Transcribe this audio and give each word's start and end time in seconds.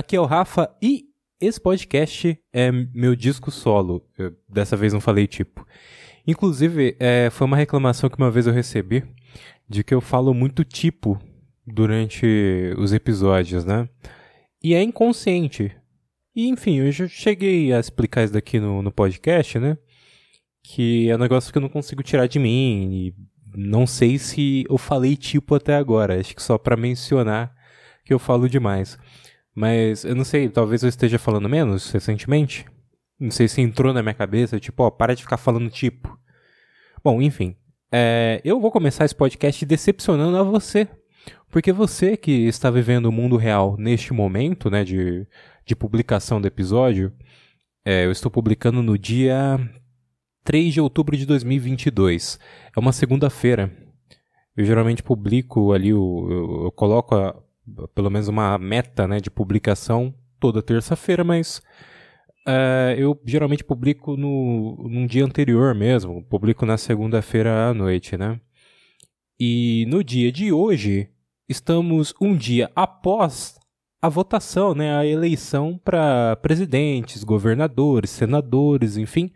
aqui 0.00 0.16
é 0.16 0.20
o 0.20 0.24
Rafa 0.24 0.74
e 0.82 1.04
esse 1.40 1.60
podcast 1.60 2.38
é 2.52 2.72
meu 2.72 3.14
disco 3.14 3.50
solo. 3.50 4.02
Eu, 4.18 4.34
dessa 4.48 4.76
vez 4.76 4.92
não 4.92 5.00
falei 5.00 5.26
tipo. 5.26 5.66
Inclusive, 6.26 6.96
é, 6.98 7.28
foi 7.30 7.46
uma 7.46 7.56
reclamação 7.56 8.10
que 8.10 8.18
uma 8.18 8.30
vez 8.30 8.46
eu 8.46 8.52
recebi 8.52 9.04
de 9.68 9.84
que 9.84 9.94
eu 9.94 10.00
falo 10.00 10.34
muito 10.34 10.64
tipo 10.64 11.20
durante 11.66 12.26
os 12.78 12.92
episódios, 12.92 13.64
né? 13.64 13.88
E 14.62 14.74
é 14.74 14.82
inconsciente. 14.82 15.70
E 16.34 16.48
enfim, 16.48 16.78
eu 16.78 16.90
já 16.90 17.06
cheguei 17.06 17.72
a 17.72 17.78
explicar 17.78 18.24
isso 18.24 18.32
daqui 18.32 18.58
no, 18.58 18.82
no 18.82 18.90
podcast, 18.90 19.58
né? 19.58 19.76
Que 20.62 21.10
é 21.10 21.14
um 21.14 21.18
negócio 21.18 21.52
que 21.52 21.58
eu 21.58 21.62
não 21.62 21.68
consigo 21.68 22.02
tirar 22.02 22.26
de 22.26 22.38
mim. 22.38 22.90
E 22.92 23.14
não 23.54 23.86
sei 23.86 24.18
se 24.18 24.64
eu 24.68 24.78
falei 24.78 25.16
tipo 25.16 25.54
até 25.54 25.76
agora. 25.76 26.18
Acho 26.18 26.34
que 26.34 26.42
só 26.42 26.56
para 26.56 26.76
mencionar 26.76 27.54
que 28.04 28.12
eu 28.12 28.18
falo 28.18 28.48
demais. 28.48 28.98
Mas 29.60 30.06
eu 30.06 30.14
não 30.14 30.24
sei, 30.24 30.48
talvez 30.48 30.82
eu 30.82 30.88
esteja 30.88 31.18
falando 31.18 31.46
menos 31.46 31.90
recentemente. 31.90 32.64
Não 33.18 33.30
sei 33.30 33.46
se 33.46 33.60
entrou 33.60 33.92
na 33.92 34.02
minha 34.02 34.14
cabeça, 34.14 34.58
tipo, 34.58 34.82
ó, 34.82 34.90
para 34.90 35.14
de 35.14 35.22
ficar 35.22 35.36
falando 35.36 35.68
tipo. 35.68 36.18
Bom, 37.04 37.20
enfim. 37.20 37.54
É, 37.92 38.40
eu 38.42 38.58
vou 38.58 38.70
começar 38.70 39.04
esse 39.04 39.14
podcast 39.14 39.66
decepcionando 39.66 40.38
a 40.38 40.42
você. 40.42 40.88
Porque 41.50 41.72
você 41.72 42.16
que 42.16 42.46
está 42.46 42.70
vivendo 42.70 43.04
o 43.04 43.12
mundo 43.12 43.36
real 43.36 43.76
neste 43.76 44.14
momento, 44.14 44.70
né, 44.70 44.82
de, 44.82 45.26
de 45.66 45.76
publicação 45.76 46.40
do 46.40 46.46
episódio, 46.46 47.12
é, 47.84 48.06
eu 48.06 48.12
estou 48.12 48.30
publicando 48.30 48.82
no 48.82 48.96
dia 48.96 49.60
3 50.42 50.72
de 50.72 50.80
outubro 50.80 51.18
de 51.18 51.26
2022. 51.26 52.38
É 52.74 52.80
uma 52.80 52.94
segunda-feira. 52.94 53.70
Eu 54.56 54.64
geralmente 54.64 55.02
publico 55.02 55.74
ali, 55.74 55.92
o, 55.92 56.28
eu, 56.30 56.64
eu 56.64 56.72
coloco 56.72 57.14
a, 57.14 57.36
pelo 57.94 58.10
menos 58.10 58.28
uma 58.28 58.56
meta 58.58 59.06
né, 59.06 59.20
de 59.20 59.30
publicação 59.30 60.14
toda 60.38 60.62
terça-feira, 60.62 61.22
mas 61.22 61.62
uh, 62.46 62.94
eu 62.96 63.20
geralmente 63.24 63.64
publico 63.64 64.16
no, 64.16 64.88
num 64.88 65.06
dia 65.06 65.24
anterior 65.24 65.74
mesmo, 65.74 66.22
publico 66.24 66.64
na 66.64 66.76
segunda-feira 66.76 67.68
à 67.68 67.74
noite, 67.74 68.16
né? 68.16 68.40
E 69.38 69.86
no 69.88 70.04
dia 70.04 70.30
de 70.30 70.52
hoje, 70.52 71.08
estamos 71.48 72.14
um 72.20 72.36
dia 72.36 72.70
após 72.76 73.58
a 74.02 74.08
votação, 74.08 74.74
né, 74.74 74.96
a 74.96 75.04
eleição 75.04 75.78
para 75.82 76.36
presidentes, 76.36 77.22
governadores, 77.22 78.10
senadores, 78.10 78.96
enfim, 78.96 79.30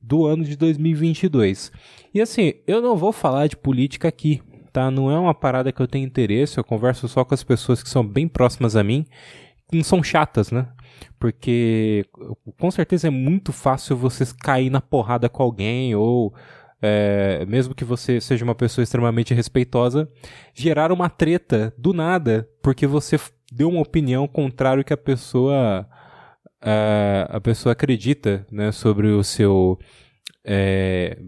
do 0.00 0.26
ano 0.26 0.44
de 0.44 0.56
2022. 0.56 1.72
E 2.14 2.20
assim, 2.20 2.54
eu 2.66 2.80
não 2.80 2.96
vou 2.96 3.12
falar 3.12 3.48
de 3.48 3.56
política 3.56 4.06
aqui, 4.06 4.40
tá? 4.76 4.90
Não 4.90 5.10
é 5.10 5.18
uma 5.18 5.34
parada 5.34 5.72
que 5.72 5.80
eu 5.80 5.88
tenho 5.88 6.04
interesse, 6.04 6.58
eu 6.58 6.64
converso 6.64 7.08
só 7.08 7.24
com 7.24 7.32
as 7.32 7.42
pessoas 7.42 7.82
que 7.82 7.88
são 7.88 8.06
bem 8.06 8.28
próximas 8.28 8.76
a 8.76 8.84
mim, 8.84 9.06
que 9.70 9.74
não 9.74 9.82
são 9.82 10.02
chatas, 10.02 10.52
né? 10.52 10.68
Porque 11.18 12.04
com 12.58 12.70
certeza 12.70 13.06
é 13.06 13.10
muito 13.10 13.54
fácil 13.54 13.96
você 13.96 14.24
cair 14.38 14.68
na 14.68 14.82
porrada 14.82 15.30
com 15.30 15.42
alguém 15.42 15.94
ou 15.94 16.34
é, 16.82 17.46
mesmo 17.48 17.74
que 17.74 17.86
você 17.86 18.20
seja 18.20 18.44
uma 18.44 18.54
pessoa 18.54 18.82
extremamente 18.82 19.32
respeitosa, 19.32 20.10
gerar 20.54 20.92
uma 20.92 21.08
treta 21.08 21.72
do 21.78 21.94
nada 21.94 22.46
porque 22.62 22.86
você 22.86 23.18
deu 23.50 23.70
uma 23.70 23.80
opinião 23.80 24.28
contrária 24.28 24.84
que 24.84 24.92
a 24.92 24.96
pessoa 24.96 25.88
a, 26.60 27.36
a 27.36 27.40
pessoa 27.40 27.72
acredita, 27.72 28.46
né, 28.52 28.70
sobre 28.72 29.08
o 29.08 29.24
seu 29.24 29.78
é, 30.44 31.18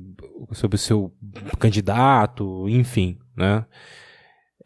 sobre 0.53 0.77
o 0.77 0.79
seu 0.79 1.13
candidato, 1.59 2.69
enfim, 2.69 3.19
né? 3.39 3.65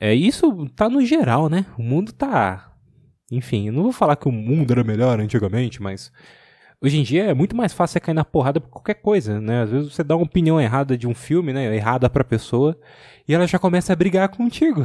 É, 0.01 0.15
isso 0.15 0.69
tá 0.71 0.89
no 0.89 1.05
geral, 1.05 1.49
né? 1.49 1.65
O 1.79 1.83
mundo 1.83 2.13
tá. 2.13 2.73
Enfim, 3.31 3.69
eu 3.69 3.73
não 3.73 3.85
vou 3.85 3.93
falar 3.93 4.17
que 4.17 4.29
o 4.29 4.33
mundo 4.33 4.73
era 4.73 4.83
melhor 4.83 5.21
antigamente, 5.21 5.81
mas 5.81 6.13
hoje 6.83 6.99
em 6.99 7.03
dia 7.03 7.25
é 7.27 7.35
muito 7.35 7.55
mais 7.57 7.73
fácil 7.73 7.95
você 7.95 8.01
cair 8.01 8.15
na 8.15 8.25
porrada 8.25 8.61
por 8.61 8.69
qualquer 8.69 8.95
coisa, 8.95 9.41
né? 9.41 9.63
Às 9.63 9.71
vezes 9.71 9.95
você 9.95 10.03
dá 10.03 10.17
uma 10.17 10.25
opinião 10.25 10.61
errada 10.61 10.99
de 10.99 11.07
um 11.07 11.15
filme, 11.15 11.53
né? 11.53 11.75
Errada 11.75 12.11
pra 12.11 12.25
pessoa, 12.25 12.77
e 13.29 13.35
ela 13.35 13.47
já 13.47 13.59
começa 13.59 13.93
a 13.93 13.97
brigar 13.97 14.29
contigo. 14.31 14.85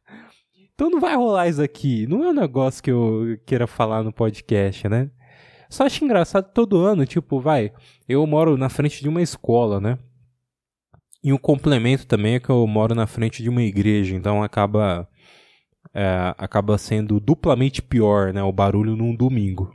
então 0.72 0.88
não 0.88 1.00
vai 1.00 1.16
rolar 1.16 1.48
isso 1.48 1.60
aqui. 1.60 2.06
Não 2.06 2.24
é 2.24 2.30
um 2.30 2.34
negócio 2.34 2.82
que 2.82 2.90
eu 2.90 3.38
queira 3.44 3.66
falar 3.66 4.04
no 4.04 4.12
podcast, 4.12 4.88
né? 4.88 5.10
Só 5.68 5.84
acho 5.84 6.04
engraçado 6.04 6.52
todo 6.52 6.80
ano, 6.80 7.04
tipo, 7.04 7.40
vai. 7.40 7.72
Eu 8.08 8.26
moro 8.26 8.56
na 8.56 8.68
frente 8.68 9.02
de 9.02 9.08
uma 9.08 9.20
escola, 9.20 9.80
né? 9.80 9.98
E 11.22 11.32
um 11.32 11.38
complemento 11.38 12.06
também 12.06 12.34
é 12.34 12.40
que 12.40 12.50
eu 12.50 12.66
moro 12.66 12.94
na 12.94 13.06
frente 13.06 13.42
de 13.42 13.48
uma 13.48 13.62
igreja, 13.62 14.14
então 14.14 14.42
acaba 14.42 15.08
é, 15.94 16.34
acaba 16.38 16.78
sendo 16.78 17.18
duplamente 17.18 17.82
pior, 17.82 18.32
né, 18.32 18.42
o 18.42 18.52
barulho 18.52 18.96
num 18.96 19.14
domingo. 19.14 19.72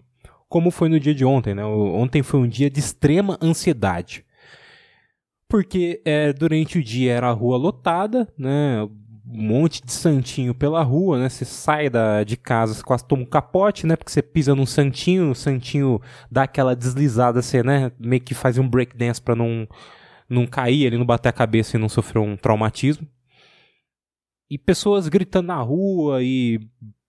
Como 0.47 0.71
foi 0.71 0.87
no 0.87 0.99
dia 0.99 1.15
de 1.15 1.25
ontem, 1.25 1.55
né? 1.55 1.65
Ontem 1.65 2.21
foi 2.21 2.39
um 2.39 2.47
dia 2.47 2.69
de 2.69 2.79
extrema 2.79 3.39
ansiedade. 3.41 4.23
Porque 5.49 5.99
é, 6.05 6.31
durante 6.31 6.77
o 6.77 6.83
dia 6.83 7.13
era 7.13 7.29
a 7.29 7.31
rua 7.31 7.57
lotada, 7.57 8.31
né? 8.37 8.83
Um 9.25 9.47
monte 9.47 9.83
de 9.83 9.91
santinho 9.91 10.53
pela 10.53 10.83
rua, 10.83 11.17
né? 11.19 11.27
Você 11.27 11.43
sai 11.43 11.89
da, 11.89 12.23
de 12.23 12.37
casa, 12.37 12.75
você 12.75 12.83
quase 12.83 13.03
toma 13.07 13.23
um 13.23 13.25
capote, 13.25 13.87
né? 13.87 13.95
Porque 13.95 14.11
você 14.11 14.21
pisa 14.21 14.53
num 14.53 14.65
santinho, 14.65 15.31
o 15.31 15.35
santinho 15.35 15.99
dá 16.29 16.43
aquela 16.43 16.75
deslizada, 16.75 17.41
você, 17.41 17.63
né? 17.63 17.91
Meio 17.99 18.21
que 18.21 18.35
faz 18.35 18.59
um 18.59 18.69
breakdance 18.69 19.19
pra 19.19 19.35
não 19.35 19.67
não 20.29 20.45
cair, 20.47 20.85
ele 20.85 20.97
não 20.97 21.05
bater 21.05 21.29
a 21.29 21.33
cabeça 21.33 21.77
e 21.77 21.79
não 21.79 21.89
sofrer 21.89 22.19
um 22.19 22.35
traumatismo. 22.35 23.07
E 24.49 24.57
pessoas 24.57 25.07
gritando 25.07 25.47
na 25.47 25.61
rua 25.61 26.21
e 26.21 26.59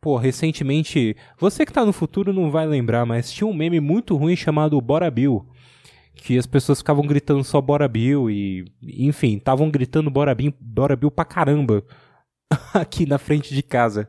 pô, 0.04 0.18
recentemente, 0.18 1.16
você 1.38 1.64
que 1.64 1.72
tá 1.72 1.82
no 1.82 1.92
futuro 1.92 2.30
não 2.30 2.50
vai 2.50 2.66
lembrar, 2.66 3.06
mas 3.06 3.32
tinha 3.32 3.46
um 3.46 3.54
meme 3.54 3.80
muito 3.80 4.14
ruim 4.16 4.36
chamado 4.36 4.78
Bora 4.78 5.10
Bill, 5.10 5.48
que 6.14 6.36
as 6.36 6.46
pessoas 6.46 6.80
ficavam 6.80 7.06
gritando 7.06 7.42
só 7.42 7.58
Bora 7.58 7.88
Bill 7.88 8.30
e, 8.30 8.66
enfim, 8.82 9.38
estavam 9.38 9.70
gritando 9.70 10.10
Bora 10.10 10.34
Bill, 10.34 10.52
Bora 10.60 10.94
Bill 10.94 11.10
pra 11.10 11.24
caramba 11.24 11.82
aqui 12.74 13.06
na 13.06 13.16
frente 13.16 13.54
de 13.54 13.62
casa. 13.62 14.06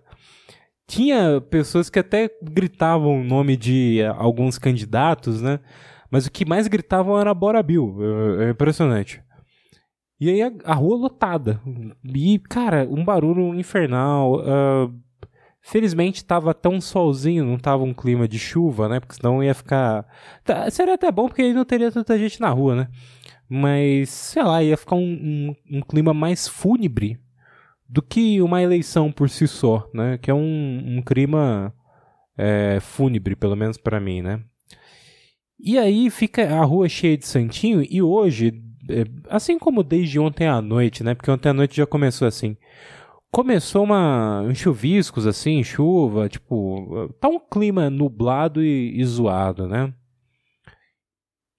Tinha 0.85 1.39
pessoas 1.39 1.89
que 1.89 1.97
até 1.97 2.29
gritavam 2.43 3.21
o 3.21 3.23
nome 3.23 3.55
de 3.55 4.01
alguns 4.17 4.57
candidatos, 4.57 5.41
né? 5.41 5.61
Mas 6.09 6.25
o 6.25 6.31
que 6.31 6.45
mais 6.45 6.67
gritavam 6.67 7.19
era 7.19 7.33
Bora 7.33 7.61
Bill. 7.61 7.97
É, 8.39 8.45
é 8.45 8.49
impressionante. 8.51 9.21
E 10.19 10.29
aí 10.29 10.41
a, 10.41 10.51
a, 10.63 10.73
rua 10.73 10.95
lotada. 10.95 11.61
E, 12.03 12.39
cara, 12.39 12.87
um 12.89 13.03
barulho 13.03 13.53
infernal. 13.53 14.39
Uh, 14.39 15.05
felizmente 15.61 16.23
tava 16.23 16.53
tão 16.53 16.79
solzinho, 16.79 17.43
não 17.43 17.57
tava 17.57 17.83
um 17.83 17.93
clima 17.93 18.27
de 18.27 18.37
chuva, 18.37 18.87
né? 18.87 18.99
Porque 18.99 19.15
senão 19.15 19.43
ia 19.43 19.53
ficar. 19.53 20.05
Tá, 20.43 20.69
seria 20.69 20.93
até 20.93 21.11
bom, 21.11 21.27
porque 21.27 21.41
aí 21.41 21.53
não 21.53 21.65
teria 21.65 21.91
tanta 21.91 22.17
gente 22.17 22.39
na 22.39 22.49
rua, 22.49 22.75
né? 22.75 22.87
Mas, 23.49 24.09
sei 24.09 24.43
lá, 24.43 24.63
ia 24.63 24.77
ficar 24.77 24.95
um, 24.95 25.01
um, 25.69 25.77
um 25.77 25.81
clima 25.81 26.13
mais 26.13 26.47
fúnebre 26.47 27.19
do 27.87 28.01
que 28.01 28.41
uma 28.41 28.61
eleição 28.61 29.11
por 29.11 29.29
si 29.29 29.47
só, 29.47 29.89
né? 29.93 30.17
Que 30.17 30.31
é 30.31 30.33
um, 30.33 30.97
um 30.97 31.01
clima 31.01 31.73
é, 32.37 32.79
fúnebre, 32.79 33.35
pelo 33.35 33.55
menos 33.55 33.77
para 33.77 33.99
mim, 33.99 34.21
né? 34.21 34.41
E 35.59 35.77
aí 35.77 36.09
fica 36.09 36.43
a 36.53 36.63
rua 36.63 36.89
cheia 36.89 37.17
de 37.17 37.25
santinho 37.25 37.85
e 37.89 38.01
hoje, 38.01 38.61
é, 38.89 39.05
assim 39.29 39.57
como 39.57 39.83
desde 39.83 40.19
ontem 40.19 40.47
à 40.47 40.61
noite, 40.61 41.03
né? 41.03 41.15
Porque 41.15 41.31
ontem 41.31 41.49
à 41.49 41.53
noite 41.53 41.77
já 41.77 41.85
começou 41.85 42.27
assim. 42.27 42.57
Começou 43.31 43.83
uma, 43.83 44.41
uns 44.41 44.57
chuviscos 44.57 45.25
assim, 45.25 45.63
chuva, 45.63 46.29
tipo, 46.29 47.09
tá 47.19 47.27
um 47.27 47.39
clima 47.39 47.89
nublado 47.89 48.63
e, 48.63 48.99
e 48.99 49.05
zoado, 49.05 49.67
né? 49.67 49.93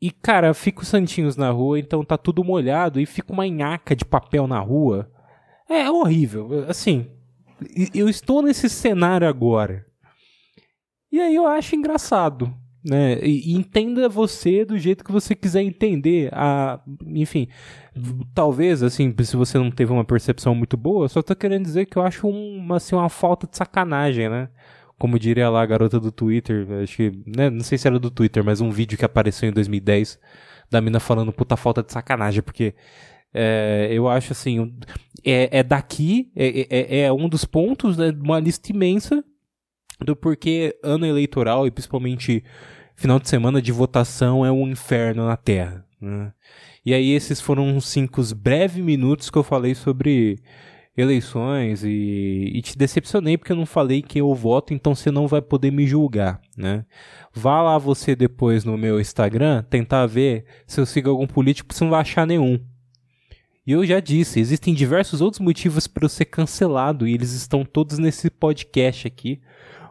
E 0.00 0.10
cara, 0.10 0.52
fica 0.54 0.82
os 0.82 0.88
santinhos 0.88 1.36
na 1.36 1.50
rua, 1.50 1.78
então 1.78 2.04
tá 2.04 2.18
tudo 2.18 2.44
molhado 2.44 3.00
e 3.00 3.06
fica 3.06 3.32
uma 3.32 3.48
nhaca 3.48 3.96
de 3.96 4.04
papel 4.04 4.46
na 4.46 4.60
rua. 4.60 5.10
É 5.68 5.90
horrível, 5.90 6.66
assim. 6.68 7.10
Eu 7.94 8.08
estou 8.08 8.42
nesse 8.42 8.68
cenário 8.68 9.26
agora. 9.26 9.86
E 11.10 11.18
aí 11.18 11.34
eu 11.34 11.46
acho 11.46 11.74
engraçado 11.74 12.54
né? 12.88 13.18
E, 13.20 13.52
entenda 13.52 14.08
você 14.08 14.64
do 14.64 14.78
jeito 14.78 15.04
que 15.04 15.10
você 15.10 15.34
quiser 15.34 15.62
entender. 15.62 16.30
A, 16.32 16.80
enfim, 17.06 17.48
talvez, 18.32 18.82
assim, 18.82 19.12
se 19.24 19.36
você 19.36 19.58
não 19.58 19.70
teve 19.72 19.92
uma 19.92 20.04
percepção 20.04 20.54
muito 20.54 20.76
boa, 20.76 21.08
só 21.08 21.20
tô 21.20 21.34
querendo 21.34 21.64
dizer 21.64 21.86
que 21.86 21.96
eu 21.96 22.02
acho 22.02 22.28
uma, 22.28 22.76
assim, 22.76 22.94
uma 22.94 23.08
falta 23.08 23.46
de 23.46 23.56
sacanagem, 23.56 24.28
né? 24.28 24.48
Como 24.98 25.18
diria 25.18 25.50
lá 25.50 25.62
a 25.62 25.66
garota 25.66 25.98
do 25.98 26.12
Twitter, 26.12 26.66
acho 26.82 26.96
que, 26.96 27.12
né, 27.36 27.50
não 27.50 27.60
sei 27.60 27.76
se 27.76 27.86
era 27.86 27.98
do 27.98 28.10
Twitter, 28.10 28.42
mas 28.44 28.60
um 28.60 28.70
vídeo 28.70 28.96
que 28.96 29.04
apareceu 29.04 29.48
em 29.48 29.52
2010 29.52 30.18
da 30.70 30.80
mina 30.80 30.98
falando 30.98 31.32
puta 31.32 31.54
falta 31.56 31.82
de 31.82 31.92
sacanagem, 31.92 32.42
porque 32.42 32.74
é, 33.34 33.88
eu 33.90 34.08
acho 34.08 34.32
assim, 34.32 34.74
é, 35.24 35.58
é 35.58 35.62
daqui, 35.62 36.30
é, 36.34 36.66
é, 36.70 37.00
é 37.00 37.12
um 37.12 37.28
dos 37.28 37.44
pontos 37.44 37.96
né, 37.98 38.10
uma 38.22 38.40
lista 38.40 38.72
imensa 38.72 39.22
do 40.00 40.16
porquê 40.16 40.78
ano 40.82 41.04
eleitoral 41.04 41.66
e 41.66 41.70
principalmente 41.70 42.42
final 42.96 43.20
de 43.20 43.28
semana 43.28 43.62
de 43.62 43.70
votação 43.70 44.44
é 44.44 44.50
um 44.50 44.66
inferno 44.66 45.26
na 45.26 45.36
Terra. 45.36 45.84
Né? 46.00 46.32
E 46.84 46.92
aí 46.92 47.10
esses 47.10 47.40
foram 47.40 47.68
uns 47.68 47.86
cinco 47.88 48.20
breves 48.34 48.82
minutos 48.82 49.30
que 49.30 49.38
eu 49.38 49.42
falei 49.42 49.74
sobre 49.74 50.38
eleições 50.96 51.84
e, 51.84 52.52
e, 52.54 52.62
te 52.62 52.76
decepcionei 52.76 53.36
porque 53.36 53.52
eu 53.52 53.56
não 53.56 53.66
falei 53.66 54.00
que 54.00 54.18
eu 54.18 54.34
voto, 54.34 54.72
então 54.72 54.94
você 54.94 55.10
não 55.10 55.28
vai 55.28 55.42
poder 55.42 55.70
me 55.70 55.86
julgar, 55.86 56.40
né? 56.56 56.86
Vá 57.34 57.60
lá 57.60 57.76
você 57.76 58.16
depois 58.16 58.64
no 58.64 58.78
meu 58.78 58.98
Instagram 58.98 59.62
tentar 59.64 60.06
ver 60.06 60.46
se 60.66 60.80
eu 60.80 60.86
sigo 60.86 61.10
algum 61.10 61.26
político, 61.26 61.74
você 61.74 61.84
não 61.84 61.90
vai 61.90 62.00
achar 62.00 62.26
nenhum. 62.26 62.58
E 63.66 63.72
eu 63.72 63.84
já 63.84 64.00
disse, 64.00 64.40
existem 64.40 64.72
diversos 64.72 65.20
outros 65.20 65.40
motivos 65.40 65.86
para 65.86 66.04
eu 66.04 66.08
ser 66.08 66.24
cancelado 66.26 67.06
e 67.06 67.12
eles 67.12 67.32
estão 67.32 67.64
todos 67.64 67.98
nesse 67.98 68.30
podcast 68.30 69.06
aqui, 69.06 69.40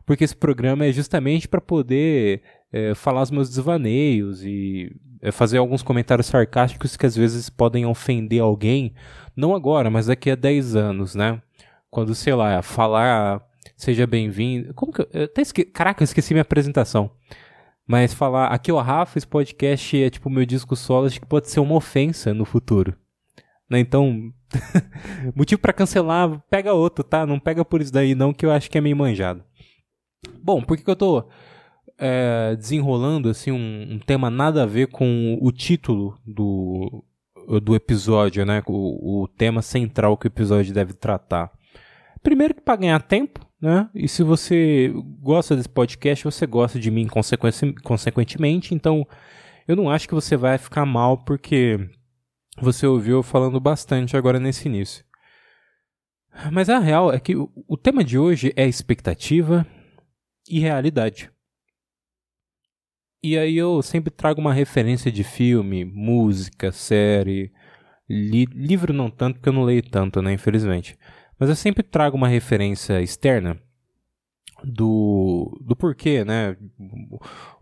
porque 0.05 0.23
esse 0.23 0.35
programa 0.35 0.85
é 0.85 0.91
justamente 0.91 1.47
para 1.47 1.61
poder 1.61 2.41
é, 2.75 2.93
falar 2.93 3.21
os 3.21 3.31
meus 3.31 3.47
desvaneios 3.47 4.43
e 4.43 4.93
é, 5.21 5.31
fazer 5.31 5.59
alguns 5.59 5.81
comentários 5.81 6.27
sarcásticos 6.27 6.97
que 6.97 7.05
às 7.05 7.15
vezes 7.15 7.49
podem 7.49 7.85
ofender 7.85 8.41
alguém, 8.41 8.93
não 9.33 9.55
agora, 9.55 9.89
mas 9.89 10.07
daqui 10.07 10.29
a 10.29 10.35
10 10.35 10.75
anos, 10.75 11.15
né? 11.15 11.41
Quando, 11.89 12.13
sei 12.13 12.35
lá, 12.35 12.61
falar 12.61 13.41
seja 13.77 14.05
bem-vindo. 14.05 14.73
Como 14.73 14.91
que 14.91 15.01
eu, 15.01 15.23
até 15.23 15.41
esque... 15.41 15.63
Caraca, 15.63 16.03
eu 16.03 16.05
esqueci 16.05 16.33
minha 16.33 16.41
apresentação. 16.41 17.09
Mas 17.87 18.13
falar 18.13 18.47
aqui, 18.47 18.73
ó, 18.73 18.81
Rafa, 18.81 19.17
esse 19.17 19.27
podcast 19.27 20.03
é 20.03 20.09
tipo 20.09 20.29
meu 20.29 20.45
disco 20.45 20.75
solo, 20.75 21.07
acho 21.07 21.21
que 21.21 21.25
pode 21.25 21.49
ser 21.49 21.61
uma 21.61 21.75
ofensa 21.75 22.33
no 22.33 22.43
futuro. 22.43 22.93
Né? 23.69 23.79
Então, 23.79 24.33
motivo 25.33 25.61
para 25.61 25.71
cancelar, 25.71 26.43
pega 26.49 26.73
outro, 26.73 27.05
tá? 27.05 27.25
Não 27.25 27.39
pega 27.39 27.63
por 27.63 27.79
isso 27.79 27.93
daí 27.93 28.13
não, 28.15 28.33
que 28.33 28.45
eu 28.45 28.51
acho 28.51 28.69
que 28.69 28.77
é 28.77 28.81
meio 28.81 28.97
manjado. 28.97 29.45
Bom, 30.43 30.61
por 30.61 30.75
que, 30.75 30.83
que 30.83 30.89
eu 30.89 30.95
tô 30.95 31.29
é, 31.97 32.55
desenrolando 32.55 33.29
assim 33.29 33.51
um, 33.51 33.93
um, 33.93 33.99
tema 33.99 34.29
nada 34.29 34.63
a 34.63 34.65
ver 34.65 34.87
com 34.87 35.37
o 35.41 35.51
título 35.51 36.19
do, 36.25 37.03
do 37.63 37.75
episódio, 37.75 38.45
né? 38.45 38.61
O, 38.67 39.23
o 39.23 39.27
tema 39.27 39.61
central 39.61 40.17
que 40.17 40.27
o 40.27 40.29
episódio 40.29 40.73
deve 40.73 40.93
tratar. 40.93 41.51
Primeiro 42.21 42.53
que 42.53 42.61
para 42.61 42.77
ganhar 42.77 43.01
tempo, 43.01 43.45
né? 43.61 43.89
E 43.93 44.07
se 44.07 44.23
você 44.23 44.91
gosta 45.21 45.55
desse 45.55 45.69
podcast, 45.69 46.25
você 46.25 46.45
gosta 46.45 46.79
de 46.79 46.91
mim 46.91 47.07
consequentemente, 47.83 48.73
então 48.73 49.07
eu 49.67 49.75
não 49.75 49.89
acho 49.89 50.07
que 50.07 50.13
você 50.13 50.35
vai 50.35 50.57
ficar 50.57 50.85
mal 50.85 51.19
porque 51.19 51.79
você 52.59 52.85
ouviu 52.87 53.21
falando 53.23 53.59
bastante 53.59 54.15
agora 54.15 54.39
nesse 54.39 54.67
início. 54.67 55.03
Mas 56.51 56.69
a 56.69 56.79
real 56.79 57.13
é 57.13 57.19
que 57.19 57.35
o 57.35 57.77
tema 57.77 58.03
de 58.03 58.17
hoje 58.17 58.53
é 58.55 58.67
expectativa 58.67 59.65
e 60.49 60.59
realidade. 60.59 61.31
E 63.25 63.39
aí 63.39 63.57
eu 63.57 63.81
sempre 63.81 64.11
trago 64.11 64.39
uma 64.39 64.53
referência 64.53 65.11
de 65.11 65.23
filme, 65.23 65.83
música, 65.83 66.71
série, 66.71 67.51
li 68.07 68.45
livro 68.45 68.93
não 68.93 69.09
tanto 69.09 69.37
porque 69.37 69.49
eu 69.49 69.53
não 69.53 69.63
leio 69.63 69.81
tanto, 69.81 70.21
né, 70.21 70.31
infelizmente. 70.33 70.95
Mas 71.39 71.49
eu 71.49 71.55
sempre 71.55 71.81
trago 71.81 72.15
uma 72.15 72.27
referência 72.27 73.01
externa 73.01 73.59
do, 74.63 75.59
do 75.59 75.75
porquê, 75.75 76.23
né? 76.23 76.55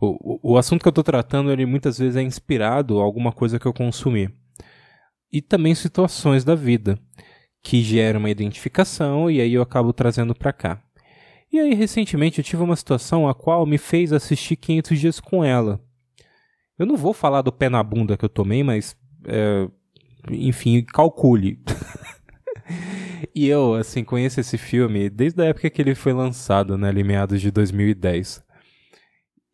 O, 0.01 0.41
o, 0.41 0.53
o 0.55 0.57
assunto 0.57 0.81
que 0.81 0.87
eu 0.89 0.91
estou 0.91 1.03
tratando, 1.03 1.49
ele 1.49 1.65
muitas 1.65 1.97
vezes 1.97 2.17
é 2.17 2.21
inspirado 2.21 2.99
a 2.99 3.03
alguma 3.03 3.31
coisa 3.31 3.57
que 3.57 3.65
eu 3.65 3.71
consumi. 3.71 4.29
E 5.31 5.41
também 5.41 5.73
situações 5.73 6.43
da 6.43 6.55
vida 6.55 6.99
que 7.61 7.81
geram 7.81 8.19
uma 8.19 8.29
identificação 8.29 9.31
e 9.31 9.39
aí 9.39 9.53
eu 9.53 9.61
acabo 9.61 9.93
trazendo 9.93 10.35
para 10.35 10.51
cá. 10.51 10.82
E 11.53 11.59
aí, 11.59 11.75
recentemente, 11.75 12.39
eu 12.39 12.43
tive 12.43 12.63
uma 12.63 12.75
situação 12.75 13.29
a 13.29 13.35
qual 13.35 13.63
me 13.63 13.77
fez 13.77 14.11
assistir 14.11 14.55
500 14.55 14.99
Dias 14.99 15.19
com 15.19 15.43
ela. 15.43 15.79
Eu 16.79 16.87
não 16.87 16.97
vou 16.97 17.13
falar 17.13 17.43
do 17.43 17.51
pé 17.51 17.69
na 17.69 17.83
bunda 17.83 18.17
que 18.17 18.25
eu 18.25 18.29
tomei, 18.29 18.63
mas. 18.63 18.97
É, 19.27 19.69
enfim, 20.31 20.81
calcule. 20.83 21.61
e 23.35 23.47
eu, 23.47 23.75
assim, 23.75 24.03
conheço 24.03 24.39
esse 24.39 24.57
filme 24.57 25.11
desde 25.11 25.43
a 25.43 25.45
época 25.45 25.69
que 25.69 25.79
ele 25.79 25.93
foi 25.93 26.11
lançado, 26.11 26.75
né, 26.75 26.89
ali 26.89 27.03
meados 27.03 27.39
de 27.39 27.51
2010. 27.51 28.43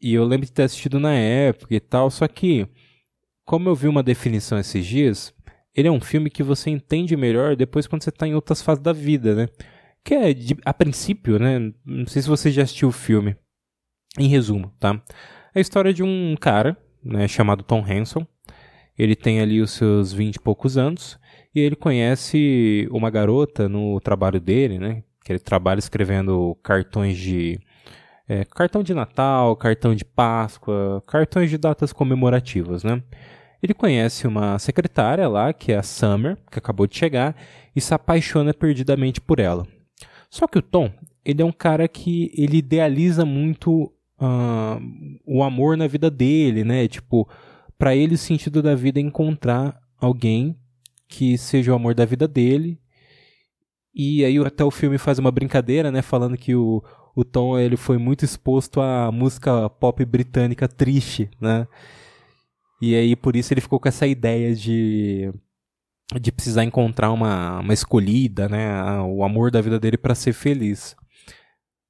E 0.02 0.14
eu 0.14 0.24
lembro 0.24 0.46
de 0.46 0.54
ter 0.54 0.64
assistido 0.64 1.02
na 1.02 1.14
época 1.14 1.76
e 1.76 1.82
tal, 1.82 2.10
só 2.10 2.26
que, 2.30 2.66
como 3.44 3.68
eu 3.68 3.76
vi 3.76 3.90
uma 3.90 4.02
definição 4.02 4.58
esses 4.58 4.86
dias, 4.86 5.34
ele 5.76 5.90
é 5.90 5.92
um 5.92 6.00
filme 6.00 6.30
que 6.30 6.44
você 6.44 6.70
entende 6.70 7.18
melhor 7.18 7.58
depois 7.58 7.88
quando 7.88 8.04
você 8.04 8.10
está 8.10 8.26
em 8.26 8.36
outras 8.36 8.62
fases 8.62 8.82
da 8.82 8.94
vida, 8.94 9.36
né? 9.36 9.50
Que 10.10 10.16
é, 10.16 10.34
de, 10.34 10.58
a 10.66 10.74
princípio, 10.74 11.38
né? 11.38 11.72
Não 11.86 12.08
sei 12.08 12.24
se 12.24 12.28
você 12.28 12.50
já 12.50 12.64
assistiu 12.64 12.88
o 12.88 12.92
filme. 12.92 13.36
Em 14.18 14.28
resumo, 14.28 14.74
tá? 14.80 15.00
É 15.54 15.60
a 15.60 15.62
história 15.62 15.94
de 15.94 16.02
um 16.02 16.36
cara, 16.36 16.76
né, 17.04 17.28
chamado 17.28 17.64
Tom 17.64 17.86
Hanson. 17.88 18.26
Ele 18.98 19.16
tem 19.16 19.40
ali 19.40 19.62
os 19.62 19.70
seus 19.70 20.12
vinte 20.12 20.38
e 20.38 20.40
poucos 20.40 20.80
anos 20.80 21.20
e 21.54 21.60
ele 21.60 21.76
conhece 21.76 22.90
uma 22.92 23.12
garota 23.12 23.70
no 23.70 24.00
trabalho 24.00 24.42
dele, 24.42 24.80
né? 24.80 25.04
Que 25.24 25.32
ele 25.32 25.40
trabalha 25.40 25.78
escrevendo 25.78 26.58
cartões 26.64 27.16
de 27.16 27.60
é, 28.28 28.44
cartão 28.46 28.82
de 28.82 28.96
Natal, 28.96 29.56
cartão 29.58 29.94
de 29.94 30.04
Páscoa, 30.04 31.04
cartões 31.06 31.52
de 31.52 31.58
datas 31.60 31.94
comemorativas, 31.94 32.84
né? 32.84 33.04
Ele 33.62 33.76
conhece 33.76 34.26
uma 34.26 34.58
secretária 34.58 35.28
lá, 35.28 35.54
que 35.54 35.72
é 35.72 35.78
a 35.78 35.84
Summer, 35.84 36.36
que 36.52 36.58
acabou 36.58 36.88
de 36.88 36.98
chegar, 36.98 37.36
e 37.76 37.80
se 37.80 37.94
apaixona 37.94 38.56
perdidamente 38.56 39.22
por 39.22 39.38
ela. 39.38 39.68
Só 40.30 40.48
que 40.48 40.60
o 40.60 40.62
Tom, 40.62 40.92
ele 41.26 41.42
é 41.42 41.46
um 41.46 41.52
cara 41.52 41.88
que 41.88 42.32
ele 42.36 42.58
idealiza 42.58 43.26
muito 43.26 43.92
uh, 44.20 44.80
o 45.26 45.44
amor 45.44 45.76
na 45.76 45.88
vida 45.88 46.10
dele, 46.10 46.64
né? 46.64 46.88
Tipo, 46.88 47.28
para 47.78 47.96
ele 47.96 48.16
o 48.16 48.18
sentido 48.18 48.62
da 48.62 48.76
vida 48.76 49.00
é 49.00 49.04
encontrar 49.04 49.80
alguém 49.98 50.56
que 51.08 51.38
seja 51.38 51.72
o 51.72 51.76
amor 51.76 51.96
da 51.96 52.06
vida 52.06 52.28
dele. 52.28 52.80
E 53.94 54.24
aí 54.24 54.38
até 54.46 54.64
o 54.64 54.72
filme 54.72 54.98
faz 54.98 55.18
uma 55.18 55.32
brincadeira, 55.32 55.92
né? 55.92 56.02
Falando 56.02 56.38
que 56.38 56.56
o, 56.56 56.84
o 57.16 57.26
Tom 57.26 57.58
ele 57.58 57.76
foi 57.76 57.98
muito 57.98 58.24
exposto 58.24 58.80
à 58.80 59.12
música 59.12 59.70
pop 59.70 60.06
britânica 60.06 60.68
triste, 60.68 61.30
né? 61.42 61.68
E 62.82 62.96
aí 62.96 63.16
por 63.16 63.36
isso 63.36 63.54
ele 63.54 63.62
ficou 63.62 63.80
com 63.80 63.90
essa 63.90 64.06
ideia 64.08 64.56
de 64.56 65.34
de 66.18 66.32
precisar 66.32 66.64
encontrar 66.64 67.12
uma, 67.12 67.60
uma 67.60 67.74
escolhida, 67.74 68.50
né? 68.50 69.00
O 69.02 69.24
amor 69.24 69.52
da 69.52 69.62
vida 69.62 69.80
dele 69.80 69.98
para 69.98 70.16
ser 70.16 70.34
feliz. 70.34 70.96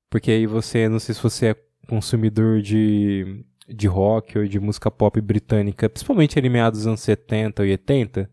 Porque 0.09 0.31
aí 0.31 0.45
você, 0.45 0.89
não 0.89 0.99
sei 0.99 1.15
se 1.15 1.21
você 1.21 1.47
é 1.47 1.55
consumidor 1.87 2.61
de, 2.61 3.45
de 3.67 3.87
rock 3.87 4.37
ou 4.37 4.45
de 4.45 4.59
música 4.59 4.91
pop 4.91 5.19
britânica, 5.21 5.89
principalmente 5.89 6.37
ali 6.37 6.49
meados 6.49 6.79
dos 6.79 6.87
anos 6.87 7.01
70 7.01 7.65
e 7.65 7.71
80, 7.71 8.29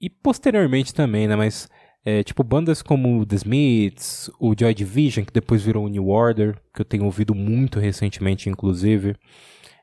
e 0.00 0.10
posteriormente 0.10 0.92
também, 0.92 1.26
né? 1.26 1.36
Mas, 1.36 1.68
é, 2.04 2.22
tipo, 2.22 2.44
bandas 2.44 2.82
como 2.82 3.24
The 3.24 3.36
Smiths, 3.36 4.30
o 4.38 4.54
Joy 4.58 4.74
Division, 4.74 5.24
que 5.24 5.32
depois 5.32 5.62
virou 5.62 5.86
o 5.86 5.88
New 5.88 6.08
Order, 6.08 6.60
que 6.74 6.82
eu 6.82 6.84
tenho 6.84 7.04
ouvido 7.04 7.34
muito 7.34 7.80
recentemente, 7.80 8.50
inclusive. 8.50 9.16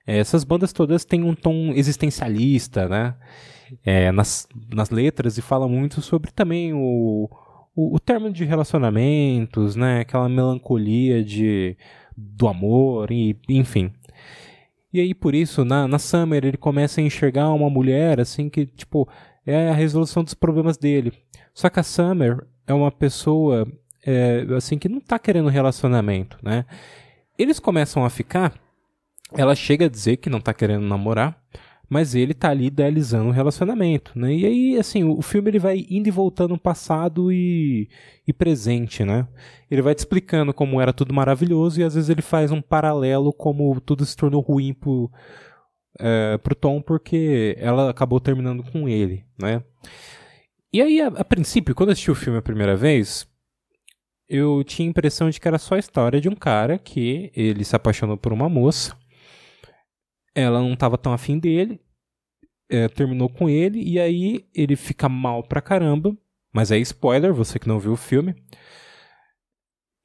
É, 0.05 0.17
essas 0.19 0.43
bandas 0.43 0.71
todas 0.71 1.03
têm 1.03 1.23
um 1.23 1.33
tom 1.33 1.73
existencialista, 1.73 2.87
né? 2.87 3.15
É, 3.85 4.11
nas, 4.11 4.47
nas 4.73 4.89
letras 4.89 5.37
e 5.37 5.41
fala 5.41 5.67
muito 5.67 6.01
sobre 6.01 6.31
também 6.31 6.73
o, 6.73 7.29
o, 7.75 7.95
o 7.95 7.99
término 7.99 8.33
de 8.33 8.45
relacionamentos, 8.45 9.75
né? 9.75 10.01
Aquela 10.01 10.29
melancolia 10.29 11.23
de, 11.23 11.77
do 12.15 12.47
amor, 12.47 13.11
e, 13.11 13.37
enfim. 13.49 13.91
E 14.93 14.99
aí, 14.99 15.13
por 15.13 15.33
isso, 15.33 15.65
na, 15.65 15.87
na 15.87 15.97
Summer, 15.97 16.45
ele 16.45 16.57
começa 16.57 17.01
a 17.01 17.03
enxergar 17.03 17.49
uma 17.49 17.69
mulher, 17.69 18.19
assim, 18.19 18.47
que, 18.47 18.65
tipo, 18.65 19.09
é 19.45 19.69
a 19.69 19.73
resolução 19.73 20.23
dos 20.23 20.35
problemas 20.35 20.77
dele. 20.77 21.11
Só 21.53 21.67
que 21.67 21.79
a 21.79 21.83
Summer 21.83 22.45
é 22.67 22.73
uma 22.73 22.91
pessoa, 22.91 23.67
é, 24.05 24.45
assim, 24.55 24.77
que 24.77 24.87
não 24.87 24.99
tá 24.99 25.17
querendo 25.17 25.49
relacionamento, 25.49 26.37
né? 26.43 26.65
Eles 27.37 27.59
começam 27.59 28.05
a 28.05 28.09
ficar, 28.09 28.53
ela 29.35 29.55
chega 29.55 29.85
a 29.85 29.89
dizer 29.89 30.17
que 30.17 30.29
não 30.29 30.39
tá 30.39 30.53
querendo 30.53 30.85
namorar, 30.85 31.41
mas 31.89 32.15
ele 32.15 32.33
tá 32.33 32.49
ali 32.49 32.65
idealizando 32.67 33.29
o 33.29 33.33
relacionamento, 33.33 34.17
né? 34.17 34.33
E 34.33 34.45
aí, 34.45 34.77
assim, 34.79 35.03
o, 35.03 35.21
filme 35.21 35.49
ele 35.49 35.59
vai 35.59 35.85
indo 35.89 36.07
e 36.07 36.11
voltando 36.11 36.57
passado 36.57 37.31
e, 37.31 37.89
e 38.27 38.33
presente, 38.33 39.03
né? 39.03 39.27
Ele 39.69 39.81
vai 39.81 39.93
te 39.93 39.99
explicando 39.99 40.53
como 40.53 40.81
era 40.81 40.93
tudo 40.93 41.13
maravilhoso 41.13 41.79
e 41.79 41.83
às 41.83 41.95
vezes 41.95 42.09
ele 42.09 42.21
faz 42.21 42.51
um 42.51 42.61
paralelo 42.61 43.33
como 43.33 43.79
tudo 43.81 44.05
se 44.05 44.15
tornou 44.15 44.41
ruim 44.41 44.73
pro, 44.73 45.11
é, 45.99 46.37
pro 46.37 46.55
Tom 46.55 46.81
porque 46.81 47.55
ela 47.59 47.89
acabou 47.89 48.19
terminando 48.19 48.63
com 48.63 48.87
ele, 48.87 49.25
né? 49.39 49.63
E 50.71 50.81
aí, 50.81 51.01
a, 51.01 51.07
a 51.07 51.23
princípio, 51.23 51.75
quando 51.75 51.89
eu 51.89 51.93
assisti 51.93 52.09
o 52.09 52.15
filme 52.15 52.39
a 52.39 52.41
primeira 52.41 52.75
vez, 52.75 53.27
eu 54.27 54.63
tinha 54.63 54.87
a 54.87 54.89
impressão 54.89 55.29
de 55.29 55.39
que 55.39 55.47
era 55.47 55.59
só 55.59 55.75
a 55.75 55.79
história 55.79 56.19
de 56.19 56.29
um 56.29 56.35
cara 56.35 56.79
que 56.79 57.31
ele 57.35 57.63
se 57.63 57.75
apaixonou 57.75 58.17
por 58.17 58.33
uma 58.33 58.49
moça 58.49 58.95
ela 60.35 60.59
não 60.59 60.73
estava 60.73 60.97
tão 60.97 61.13
afim 61.13 61.39
dele, 61.39 61.79
é, 62.69 62.87
terminou 62.87 63.29
com 63.29 63.49
ele, 63.49 63.81
e 63.81 63.99
aí 63.99 64.45
ele 64.53 64.75
fica 64.75 65.07
mal 65.07 65.43
pra 65.43 65.61
caramba, 65.61 66.15
mas 66.51 66.71
é 66.71 66.77
spoiler, 66.79 67.33
você 67.33 67.59
que 67.59 67.67
não 67.67 67.79
viu 67.79 67.93
o 67.93 67.97
filme. 67.97 68.35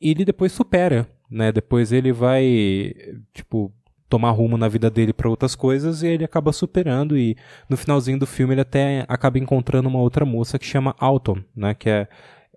Ele 0.01 0.25
depois 0.25 0.53
supera, 0.53 1.09
né? 1.31 1.51
Depois 1.53 1.93
ele 1.93 2.13
vai, 2.13 2.95
tipo, 3.33 3.73
tomar 4.09 4.31
rumo 4.31 4.57
na 4.57 4.69
vida 4.69 4.91
dele 4.91 5.13
para 5.13 5.29
outras 5.29 5.55
coisas 5.55 6.03
e 6.03 6.07
ele 6.09 6.25
acaba 6.25 6.53
superando 6.53 7.17
e 7.17 7.37
no 7.69 7.77
finalzinho 7.77 8.19
do 8.19 8.27
filme 8.27 8.55
ele 8.55 8.63
até 8.63 9.05
acaba 9.09 9.39
encontrando 9.39 9.89
uma 9.89 10.01
outra 10.01 10.25
moça 10.25 10.59
que 10.59 10.65
chama 10.65 10.95
Alton, 10.99 11.43
né, 11.55 11.75
que 11.75 11.91
é 11.91 12.09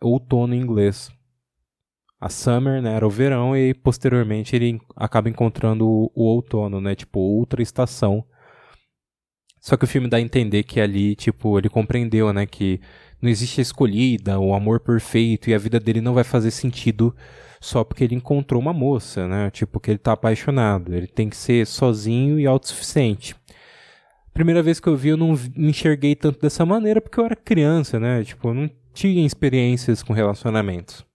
outono 0.01 0.56
em 0.56 0.60
inglês. 0.60 1.12
A 2.22 2.30
summer, 2.30 2.82
né, 2.82 2.94
era 2.94 3.06
o 3.06 3.10
verão 3.10 3.58
e 3.58 3.74
posteriormente 3.74 4.56
ele 4.56 4.80
acaba 4.96 5.28
encontrando 5.28 5.88
o, 5.88 6.12
o 6.13 6.24
outono, 6.24 6.80
né, 6.80 6.94
tipo 6.94 7.20
outra 7.20 7.62
estação. 7.63 8.24
Só 9.60 9.75
que 9.75 9.86
o 9.86 9.88
filme 9.88 10.08
dá 10.08 10.18
a 10.18 10.22
entender 10.22 10.63
que 10.63 10.80
ali, 10.80 11.16
tipo, 11.16 11.58
ele 11.58 11.70
compreendeu, 11.70 12.32
né, 12.32 12.46
que 12.46 12.80
não 13.22 13.30
existe 13.30 13.60
a 13.60 13.63
escolhida, 13.63 14.40
o 14.40 14.54
amor 14.54 14.80
perfeito 14.80 15.50
e 15.50 15.54
a 15.54 15.58
vida 15.58 15.80
dele 15.80 16.01
não 16.01 16.13
vai 16.13 16.24
fazer 16.24 16.51
sentido 16.51 17.16
só 17.62 17.84
porque 17.84 18.04
ele 18.04 18.16
encontrou 18.16 18.60
uma 18.60 18.74
moça, 18.74 19.28
né? 19.28 19.51
Tipo, 19.51 19.80
que 19.80 19.92
ele 19.92 20.00
tá 20.00 20.13
apaixonado. 20.13 20.96
Ele 20.96 21.06
tem 21.06 21.30
que 21.30 21.38
ser 21.38 21.68
sozinho 21.68 22.40
e 22.40 22.48
autossuficiente. 22.48 23.36
Primeira 24.34 24.63
vez 24.63 24.80
que 24.80 24.88
eu 24.88 24.98
vi, 24.98 25.10
eu 25.10 25.18
não 25.18 25.38
enxerguei 25.56 26.16
tanto 26.16 26.42
dessa 26.42 26.66
maneira 26.66 27.00
porque 27.00 27.20
eu 27.20 27.25
era 27.25 27.36
criança, 27.36 28.00
né? 28.00 28.24
Tipo, 28.24 28.50
eu 28.50 28.54
não 28.56 28.70
tinha 28.94 29.25
experiências 29.25 30.01
com 30.01 30.12
relacionamentos. 30.12 31.06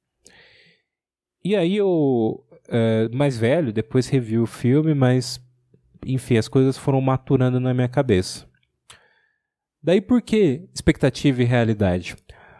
E 1.46 1.54
aí 1.54 1.76
eu, 1.76 2.44
é, 2.68 3.08
mais 3.14 3.38
velho, 3.38 3.72
depois 3.72 4.08
revi 4.08 4.36
o 4.36 4.46
filme, 4.46 4.94
mas 4.94 5.40
enfim, 6.04 6.36
as 6.36 6.48
coisas 6.48 6.76
foram 6.76 7.00
maturando 7.00 7.60
na 7.60 7.72
minha 7.72 7.86
cabeça. 7.86 8.44
Daí 9.80 10.00
por 10.00 10.20
que 10.20 10.68
expectativa 10.74 11.40
e 11.40 11.44
realidade? 11.44 12.16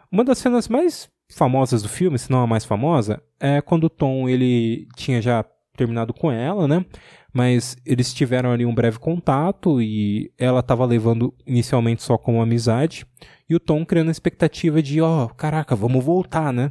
Uma 0.09 0.23
das 0.23 0.39
cenas 0.39 0.69
mais 0.69 1.11
famosas 1.29 1.83
do 1.83 1.89
filme, 1.89 2.17
se 2.17 2.31
não 2.31 2.41
a 2.41 2.47
mais 2.47 2.65
famosa, 2.65 3.21
é 3.41 3.61
quando 3.61 3.85
o 3.85 3.91
Tom 3.91 4.29
ele 4.29 4.87
tinha 4.95 5.21
já 5.21 5.45
terminado 5.77 6.15
com 6.15 6.31
ela, 6.31 6.69
né? 6.69 6.87
Mas 7.33 7.77
eles 7.85 8.15
tiveram 8.15 8.53
ali 8.53 8.65
um 8.65 8.73
breve 8.73 9.01
contato 9.01 9.83
e 9.83 10.33
ela 10.39 10.61
estava 10.61 10.87
levando 10.87 11.35
inicialmente 11.45 12.05
só 12.05 12.17
como 12.17 12.41
amizade 12.41 13.05
e 13.51 13.57
o 13.57 13.59
Tom 13.59 13.85
criando 13.85 14.11
a 14.11 14.13
expectativa 14.13 14.81
de, 14.81 15.01
ó, 15.01 15.25
oh, 15.25 15.35
caraca, 15.35 15.75
vamos 15.75 16.05
voltar, 16.05 16.53
né? 16.53 16.71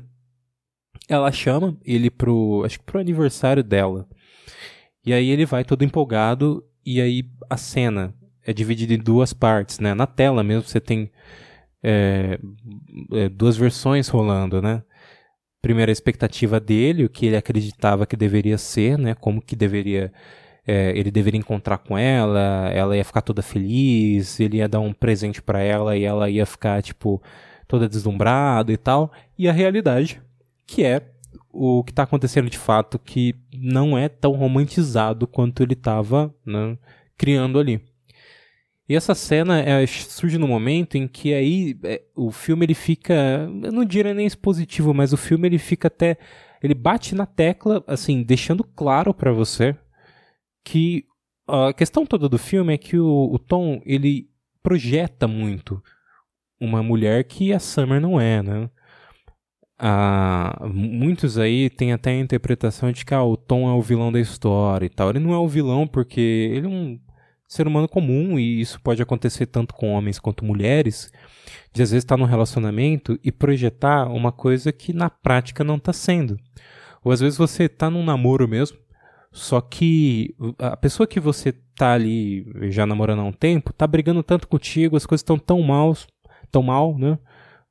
Ela 1.07 1.31
chama 1.31 1.77
ele 1.85 2.09
pro, 2.09 2.63
acho 2.65 2.79
que 2.79 2.85
pro 2.85 2.99
aniversário 2.99 3.63
dela. 3.63 4.07
E 5.05 5.13
aí 5.13 5.29
ele 5.29 5.45
vai 5.45 5.63
todo 5.63 5.83
empolgado 5.83 6.63
e 6.85 6.99
aí 6.99 7.23
a 7.49 7.57
cena 7.57 8.13
é 8.43 8.53
dividida 8.53 8.93
em 8.93 8.97
duas 8.97 9.33
partes, 9.33 9.79
né? 9.79 9.93
Na 9.93 10.07
tela 10.07 10.43
mesmo 10.43 10.67
você 10.67 10.79
tem 10.79 11.11
é, 11.83 12.39
é, 13.13 13.29
duas 13.29 13.55
versões 13.57 14.07
rolando, 14.07 14.61
né? 14.61 14.83
Primeiro 15.61 15.91
a 15.91 15.93
expectativa 15.93 16.59
dele, 16.59 17.05
o 17.05 17.09
que 17.09 17.25
ele 17.27 17.37
acreditava 17.37 18.05
que 18.05 18.15
deveria 18.15 18.57
ser, 18.57 18.97
né? 18.97 19.15
Como 19.15 19.41
que 19.41 19.55
deveria 19.55 20.11
é, 20.67 20.91
ele 20.97 21.11
deveria 21.11 21.39
encontrar 21.39 21.77
com 21.77 21.97
ela, 21.97 22.69
ela 22.73 22.97
ia 22.97 23.05
ficar 23.05 23.21
toda 23.21 23.41
feliz, 23.41 24.39
ele 24.39 24.57
ia 24.57 24.67
dar 24.67 24.79
um 24.79 24.93
presente 24.93 25.41
para 25.41 25.61
ela 25.61 25.95
e 25.95 26.03
ela 26.03 26.29
ia 26.29 26.45
ficar 26.45 26.81
tipo 26.81 27.21
toda 27.67 27.87
deslumbrada 27.87 28.71
e 28.71 28.77
tal. 28.77 29.11
E 29.37 29.47
a 29.47 29.51
realidade, 29.51 30.21
que 30.65 30.83
é 30.83 31.01
o 31.51 31.83
que 31.83 31.91
está 31.91 32.03
acontecendo 32.03 32.49
de 32.49 32.57
fato, 32.57 32.99
que 32.99 33.35
não 33.53 33.97
é 33.97 34.09
tão 34.09 34.33
romantizado 34.33 35.25
quanto 35.25 35.63
ele 35.63 35.73
estava 35.73 36.33
né, 36.45 36.77
criando 37.17 37.59
ali. 37.59 37.81
E 38.87 38.95
essa 38.95 39.15
cena 39.15 39.59
é, 39.59 39.85
surge 39.87 40.37
no 40.37 40.47
momento 40.47 40.95
em 40.95 41.07
que 41.07 41.33
aí 41.33 41.79
é, 41.83 42.03
o 42.15 42.31
filme 42.31 42.65
ele 42.65 42.75
fica, 42.75 43.13
eu 43.63 43.71
não 43.71 43.83
diria 43.83 44.13
nem 44.13 44.27
expositivo, 44.27 44.93
mas 44.93 45.11
o 45.11 45.17
filme 45.17 45.47
ele 45.47 45.57
fica 45.57 45.87
até, 45.87 46.17
ele 46.61 46.75
bate 46.75 47.15
na 47.15 47.25
tecla, 47.25 47.83
assim, 47.87 48.21
deixando 48.21 48.63
claro 48.63 49.13
para 49.13 49.31
você 49.31 49.75
que 50.63 51.05
a 51.47 51.73
questão 51.73 52.05
toda 52.05 52.29
do 52.29 52.37
filme 52.37 52.73
é 52.73 52.77
que 52.77 52.97
o, 52.97 53.33
o 53.33 53.39
Tom 53.39 53.81
ele 53.85 54.29
projeta 54.61 55.27
muito 55.27 55.81
uma 56.59 56.81
mulher 56.83 57.23
que 57.23 57.53
a 57.53 57.59
Summer 57.59 58.01
não 58.01 58.19
é, 58.19 58.41
né? 58.41 58.69
Ah, 59.77 60.67
muitos 60.71 61.37
aí 61.37 61.69
têm 61.69 61.91
até 61.91 62.11
a 62.11 62.19
interpretação 62.19 62.91
de 62.91 63.03
que 63.03 63.13
ah, 63.13 63.23
o 63.23 63.35
Tom 63.35 63.69
é 63.69 63.73
o 63.73 63.81
vilão 63.81 64.11
da 64.11 64.19
história 64.19 64.85
e 64.85 64.89
tal. 64.89 65.09
Ele 65.09 65.19
não 65.19 65.33
é 65.33 65.37
o 65.37 65.47
vilão 65.47 65.85
porque 65.87 66.21
ele 66.53 66.65
é 66.65 66.69
um 66.69 66.99
ser 67.47 67.67
humano 67.67 67.87
comum 67.87 68.39
e 68.39 68.61
isso 68.61 68.79
pode 68.81 69.01
acontecer 69.01 69.45
tanto 69.45 69.73
com 69.73 69.91
homens 69.91 70.19
quanto 70.19 70.45
mulheres, 70.45 71.11
de 71.73 71.81
às 71.81 71.91
vezes 71.91 72.03
estar 72.03 72.17
num 72.17 72.25
relacionamento 72.25 73.19
e 73.23 73.31
projetar 73.31 74.07
uma 74.07 74.31
coisa 74.31 74.71
que 74.71 74.93
na 74.93 75.09
prática 75.09 75.63
não 75.63 75.75
está 75.75 75.93
sendo. 75.93 76.37
Ou 77.03 77.11
às 77.11 77.19
vezes 77.19 77.37
você 77.37 77.65
está 77.65 77.89
num 77.89 78.03
namoro 78.03 78.47
mesmo, 78.47 78.77
só 79.31 79.61
que 79.61 80.33
a 80.57 80.77
pessoa 80.77 81.05
que 81.05 81.19
você 81.19 81.49
está 81.49 81.93
ali 81.93 82.45
já 82.71 82.85
namorando 82.85 83.19
há 83.19 83.25
um 83.25 83.33
tempo 83.33 83.71
está 83.71 83.85
brigando 83.85 84.23
tanto 84.23 84.47
contigo, 84.47 84.95
as 84.95 85.05
coisas 85.05 85.21
estão 85.21 85.37
tão 85.37 85.61
mal, 85.61 85.95
tão 86.49 86.63
mal, 86.63 86.97
né? 86.97 87.19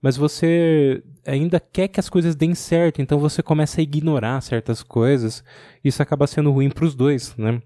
Mas 0.01 0.17
você 0.17 1.03
ainda 1.27 1.61
quer 1.61 1.89
que 1.89 2.01
as 2.01 2.09
coisas 2.09 2.35
deem 2.35 2.55
certo, 2.55 3.01
então 3.03 3.19
você 3.19 3.43
começa 3.43 3.81
a 3.81 3.83
ignorar 3.83 4.41
certas 4.41 4.83
coisas. 4.83 5.45
Isso 5.83 6.03
acaba 6.03 6.27
sendo 6.27 6.51
ruim 6.51 6.71
para 6.71 6.85
os 6.85 6.95
dois, 6.95 7.37
né? 7.37 7.61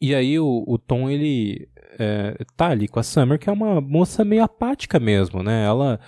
E 0.00 0.14
aí 0.14 0.38
o, 0.38 0.64
o 0.66 0.78
Tom, 0.78 1.08
ele 1.08 1.68
é, 1.98 2.36
tá 2.56 2.68
ali 2.68 2.88
com 2.88 2.98
a 2.98 3.02
Summer, 3.02 3.38
que 3.38 3.48
é 3.48 3.52
uma 3.52 3.80
moça 3.80 4.24
meio 4.24 4.42
apática 4.42 4.98
mesmo, 4.98 5.42
né? 5.42 5.64
Ela 5.64 6.00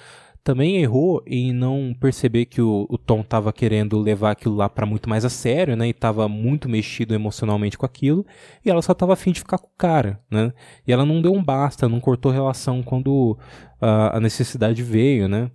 também 0.44 0.76
errou 0.76 1.22
em 1.26 1.52
não 1.54 1.94
perceber 1.98 2.44
que 2.44 2.60
o, 2.60 2.86
o 2.90 2.98
Tom 2.98 3.22
tava 3.22 3.50
querendo 3.50 3.98
levar 3.98 4.32
aquilo 4.32 4.54
lá 4.54 4.68
para 4.68 4.84
muito 4.84 5.08
mais 5.08 5.24
a 5.24 5.30
sério, 5.30 5.74
né? 5.74 5.88
E 5.88 5.94
tava 5.94 6.28
muito 6.28 6.68
mexido 6.68 7.14
emocionalmente 7.14 7.78
com 7.78 7.86
aquilo. 7.86 8.26
E 8.62 8.68
ela 8.70 8.82
só 8.82 8.92
tava 8.92 9.14
afim 9.14 9.32
de 9.32 9.40
ficar 9.40 9.56
com 9.58 9.68
o 9.68 9.78
cara, 9.78 10.20
né? 10.30 10.52
E 10.86 10.92
ela 10.92 11.06
não 11.06 11.22
deu 11.22 11.32
um 11.32 11.42
basta, 11.42 11.88
não 11.88 11.98
cortou 11.98 12.30
relação 12.30 12.82
quando 12.82 13.38
a, 13.80 14.18
a 14.18 14.20
necessidade 14.20 14.82
veio, 14.82 15.28
né? 15.28 15.50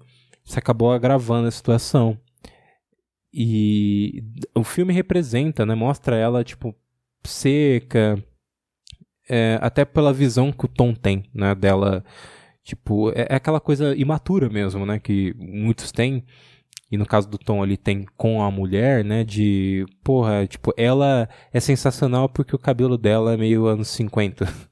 Isso 0.50 0.58
acabou 0.58 0.92
agravando 0.92 1.48
a 1.48 1.52
situação. 1.52 2.18
E 3.32 4.24
o 4.56 4.64
filme 4.64 4.92
representa, 4.92 5.64
né? 5.64 5.76
Mostra 5.76 6.16
ela, 6.16 6.44
tipo, 6.44 6.76
seca, 7.24 8.18
é, 9.30 9.60
até 9.62 9.86
pela 9.86 10.12
visão 10.12 10.52
que 10.52 10.66
o 10.66 10.68
Tom 10.68 10.96
tem, 10.96 11.30
né, 11.34 11.54
dela, 11.54 12.04
tipo, 12.64 13.12
é, 13.12 13.28
é, 13.30 13.36
aquela 13.36 13.60
coisa 13.60 13.96
imatura 13.96 14.50
mesmo, 14.50 14.86
né, 14.86 14.98
que 14.98 15.36
muitos 15.38 15.92
têm, 15.92 16.26
e 16.92 16.98
no 16.98 17.06
caso 17.06 17.30
do 17.30 17.38
Tom 17.38 17.62
ali 17.62 17.78
tem 17.78 18.06
com 18.18 18.42
a 18.42 18.50
mulher, 18.50 19.06
né, 19.06 19.24
de, 19.24 19.86
porra, 20.04 20.48
tipo, 20.48 20.74
ela 20.76 21.30
é 21.54 21.60
sensacional 21.60 22.28
porque 22.28 22.56
o 22.56 22.60
cabelo 22.60 22.98
dela 22.98 23.34
é 23.34 23.38
meio 23.38 23.68
anos 23.68 23.90
50. 23.90 24.46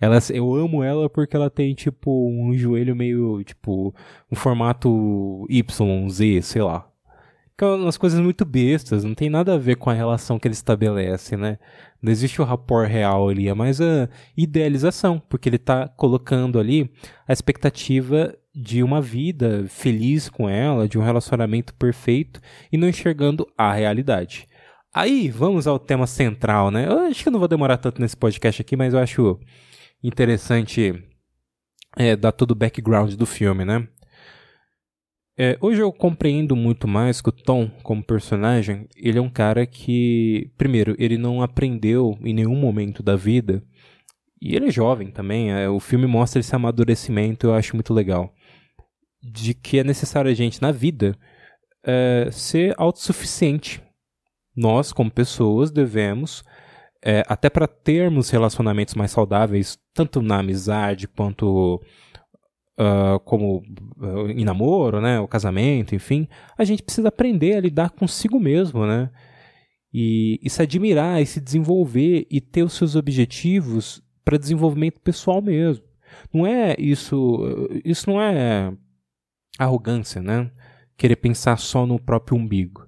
ela, 0.00 0.18
eu 0.32 0.54
amo 0.54 0.82
ela 0.82 1.08
porque 1.08 1.36
ela 1.36 1.50
tem, 1.50 1.74
tipo, 1.74 2.28
um 2.28 2.56
joelho 2.56 2.94
meio, 2.94 3.42
tipo, 3.44 3.94
um 4.30 4.36
formato 4.36 5.46
Y, 5.48 6.08
Z, 6.08 6.42
sei 6.42 6.62
lá. 6.62 6.88
Que 7.56 7.64
é 7.64 7.68
umas 7.68 7.96
coisas 7.96 8.20
muito 8.20 8.44
bestas, 8.44 9.02
não 9.02 9.14
tem 9.14 9.28
nada 9.28 9.54
a 9.54 9.58
ver 9.58 9.76
com 9.76 9.90
a 9.90 9.94
relação 9.94 10.38
que 10.38 10.46
ele 10.46 10.54
estabelece, 10.54 11.36
né? 11.36 11.58
Não 12.00 12.12
existe 12.12 12.40
o 12.40 12.44
rapport 12.44 12.88
real 12.88 13.28
ali, 13.28 13.48
é 13.48 13.54
mais 13.54 13.80
a 13.80 14.08
idealização, 14.36 15.20
porque 15.28 15.48
ele 15.48 15.56
está 15.56 15.88
colocando 15.88 16.60
ali 16.60 16.88
a 17.26 17.32
expectativa 17.32 18.32
de 18.54 18.82
uma 18.82 19.00
vida 19.00 19.64
feliz 19.68 20.28
com 20.28 20.48
ela, 20.48 20.88
de 20.88 20.98
um 20.98 21.02
relacionamento 21.02 21.74
perfeito 21.74 22.40
e 22.72 22.76
não 22.76 22.88
enxergando 22.88 23.44
a 23.56 23.72
realidade. 23.72 24.46
Aí, 24.94 25.28
vamos 25.28 25.66
ao 25.66 25.78
tema 25.78 26.06
central, 26.06 26.70
né? 26.70 26.86
Eu 26.86 27.00
acho 27.00 27.22
que 27.22 27.28
eu 27.28 27.32
não 27.32 27.38
vou 27.38 27.48
demorar 27.48 27.76
tanto 27.76 28.00
nesse 28.00 28.16
podcast 28.16 28.62
aqui, 28.62 28.76
mas 28.76 28.94
eu 28.94 29.00
acho 29.00 29.38
interessante 30.02 31.04
é, 31.96 32.16
dar 32.16 32.32
todo 32.32 32.52
o 32.52 32.54
background 32.54 33.14
do 33.14 33.26
filme, 33.26 33.64
né? 33.64 33.86
É, 35.40 35.56
hoje 35.60 35.80
eu 35.80 35.92
compreendo 35.92 36.56
muito 36.56 36.88
mais 36.88 37.20
que 37.20 37.28
o 37.28 37.32
Tom, 37.32 37.70
como 37.82 38.02
personagem, 38.02 38.88
ele 38.96 39.18
é 39.18 39.22
um 39.22 39.30
cara 39.30 39.64
que, 39.66 40.50
primeiro, 40.58 40.96
ele 40.98 41.16
não 41.16 41.42
aprendeu 41.42 42.18
em 42.22 42.34
nenhum 42.34 42.56
momento 42.56 43.04
da 43.04 43.14
vida, 43.14 43.62
e 44.42 44.56
ele 44.56 44.66
é 44.66 44.70
jovem 44.70 45.12
também, 45.12 45.52
é, 45.52 45.68
o 45.68 45.78
filme 45.78 46.06
mostra 46.06 46.40
esse 46.40 46.54
amadurecimento, 46.56 47.46
eu 47.46 47.54
acho 47.54 47.76
muito 47.76 47.94
legal, 47.94 48.34
de 49.22 49.54
que 49.54 49.78
é 49.78 49.84
necessário 49.84 50.28
a 50.28 50.34
gente, 50.34 50.60
na 50.60 50.72
vida, 50.72 51.16
é, 51.84 52.28
ser 52.32 52.74
autossuficiente. 52.76 53.80
Nós, 54.58 54.92
como 54.92 55.08
pessoas, 55.08 55.70
devemos, 55.70 56.42
é, 57.00 57.22
até 57.28 57.48
para 57.48 57.68
termos 57.68 58.28
relacionamentos 58.28 58.96
mais 58.96 59.12
saudáveis, 59.12 59.78
tanto 59.94 60.20
na 60.20 60.40
amizade 60.40 61.06
quanto 61.06 61.80
uh, 62.76 63.20
como 63.24 63.62
uh, 63.98 64.28
em 64.28 64.44
namoro, 64.44 65.00
né, 65.00 65.20
o 65.20 65.28
casamento, 65.28 65.94
enfim, 65.94 66.26
a 66.56 66.64
gente 66.64 66.82
precisa 66.82 67.06
aprender 67.06 67.54
a 67.54 67.60
lidar 67.60 67.90
consigo 67.90 68.40
mesmo, 68.40 68.84
né? 68.84 69.10
E, 69.94 70.40
e 70.42 70.50
se 70.50 70.60
admirar 70.60 71.22
e 71.22 71.26
se 71.26 71.40
desenvolver 71.40 72.26
e 72.28 72.40
ter 72.40 72.64
os 72.64 72.72
seus 72.72 72.96
objetivos 72.96 74.02
para 74.24 74.36
desenvolvimento 74.36 75.00
pessoal 75.00 75.40
mesmo. 75.40 75.84
Não 76.34 76.44
é 76.44 76.74
isso, 76.80 77.78
isso 77.84 78.10
não 78.10 78.20
é 78.20 78.72
arrogância, 79.56 80.20
né? 80.20 80.50
Querer 80.96 81.16
pensar 81.16 81.56
só 81.58 81.86
no 81.86 81.98
próprio 81.98 82.36
umbigo. 82.36 82.87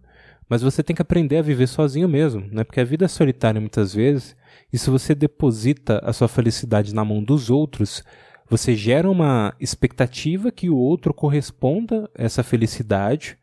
Mas 0.51 0.63
você 0.63 0.83
tem 0.83 0.97
que 0.97 1.03
aprender 1.03 1.39
a 1.39 1.43
viver 1.43 1.69
sozinho 1.69 2.09
mesmo, 2.09 2.43
né? 2.53 2.65
Porque 2.65 2.81
a 2.81 2.85
vida 2.85 3.05
é 3.07 3.09
solitária 3.09 3.61
muitas 3.61 3.95
vezes, 3.95 4.37
e 4.73 4.77
se 4.79 4.91
você 4.91 5.15
deposita 5.15 6.01
a 6.05 6.13
sua 6.13 6.29
felicidade 6.29 6.95
na 6.95 7.05
mão 7.05 7.23
dos 7.23 7.49
outros, 7.51 8.05
Você 8.49 8.75
gera 8.75 9.09
uma 9.09 9.55
expectativa 9.61 10.51
que 10.51 10.69
o 10.69 10.77
outro 10.77 11.15
corresponda 11.15 12.11
a 12.19 12.25
essa 12.25 12.43
felicidade, 12.43 13.39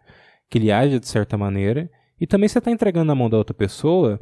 que 0.49 0.57
ele 0.57 0.69
haja 0.71 0.99
de 0.99 1.07
certa 1.07 1.37
maneira, 1.37 1.89
e 2.19 2.27
também 2.27 2.49
você 2.49 2.57
está 2.59 2.69
entregando 2.71 3.05
na 3.05 3.15
mão 3.15 3.29
da 3.29 3.37
outra 3.37 3.53
pessoa 3.53 4.19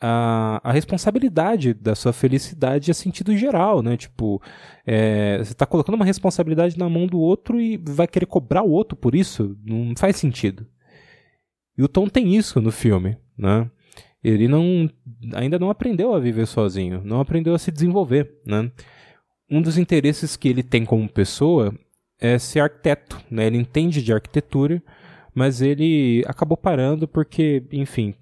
a, 0.00 0.60
a 0.64 0.72
responsabilidade 0.72 1.74
da 1.74 1.94
sua 1.94 2.12
felicidade 2.12 2.90
a 2.90 2.94
sentido 2.94 3.36
geral, 3.36 3.82
né? 3.82 3.96
Tipo, 3.96 4.42
é, 4.86 5.38
você 5.38 5.52
está 5.52 5.66
colocando 5.66 5.94
uma 5.96 6.04
responsabilidade 6.04 6.78
na 6.78 6.88
mão 6.88 7.06
do 7.06 7.20
outro 7.20 7.60
e 7.60 7.76
vai 7.76 8.08
querer 8.08 8.26
cobrar 8.26 8.62
o 8.62 8.70
outro 8.70 8.96
por 8.96 9.14
isso? 9.14 9.56
Não 9.64 9.94
faz 9.96 10.16
sentido. 10.16 10.66
E 11.78 11.82
o 11.82 11.88
Tom 11.88 12.08
tem 12.08 12.34
isso 12.34 12.60
no 12.60 12.72
filme, 12.72 13.16
né? 13.36 13.70
Ele 14.22 14.48
não, 14.48 14.90
ainda 15.32 15.58
não 15.58 15.70
aprendeu 15.70 16.12
a 16.12 16.18
viver 16.18 16.46
sozinho, 16.46 17.00
não 17.04 17.20
aprendeu 17.20 17.54
a 17.54 17.58
se 17.58 17.70
desenvolver, 17.70 18.40
né? 18.44 18.70
um 19.50 19.62
dos 19.62 19.78
interesses 19.78 20.36
que 20.36 20.48
ele 20.48 20.62
tem 20.62 20.84
como 20.84 21.08
pessoa 21.08 21.74
é 22.20 22.38
ser 22.38 22.60
arquiteto, 22.60 23.20
né? 23.30 23.46
Ele 23.46 23.56
entende 23.56 24.02
de 24.02 24.12
arquitetura, 24.12 24.82
mas 25.34 25.62
ele 25.62 26.22
acabou 26.26 26.56
parando 26.56 27.06
porque, 27.08 27.62
enfim, 27.72 28.14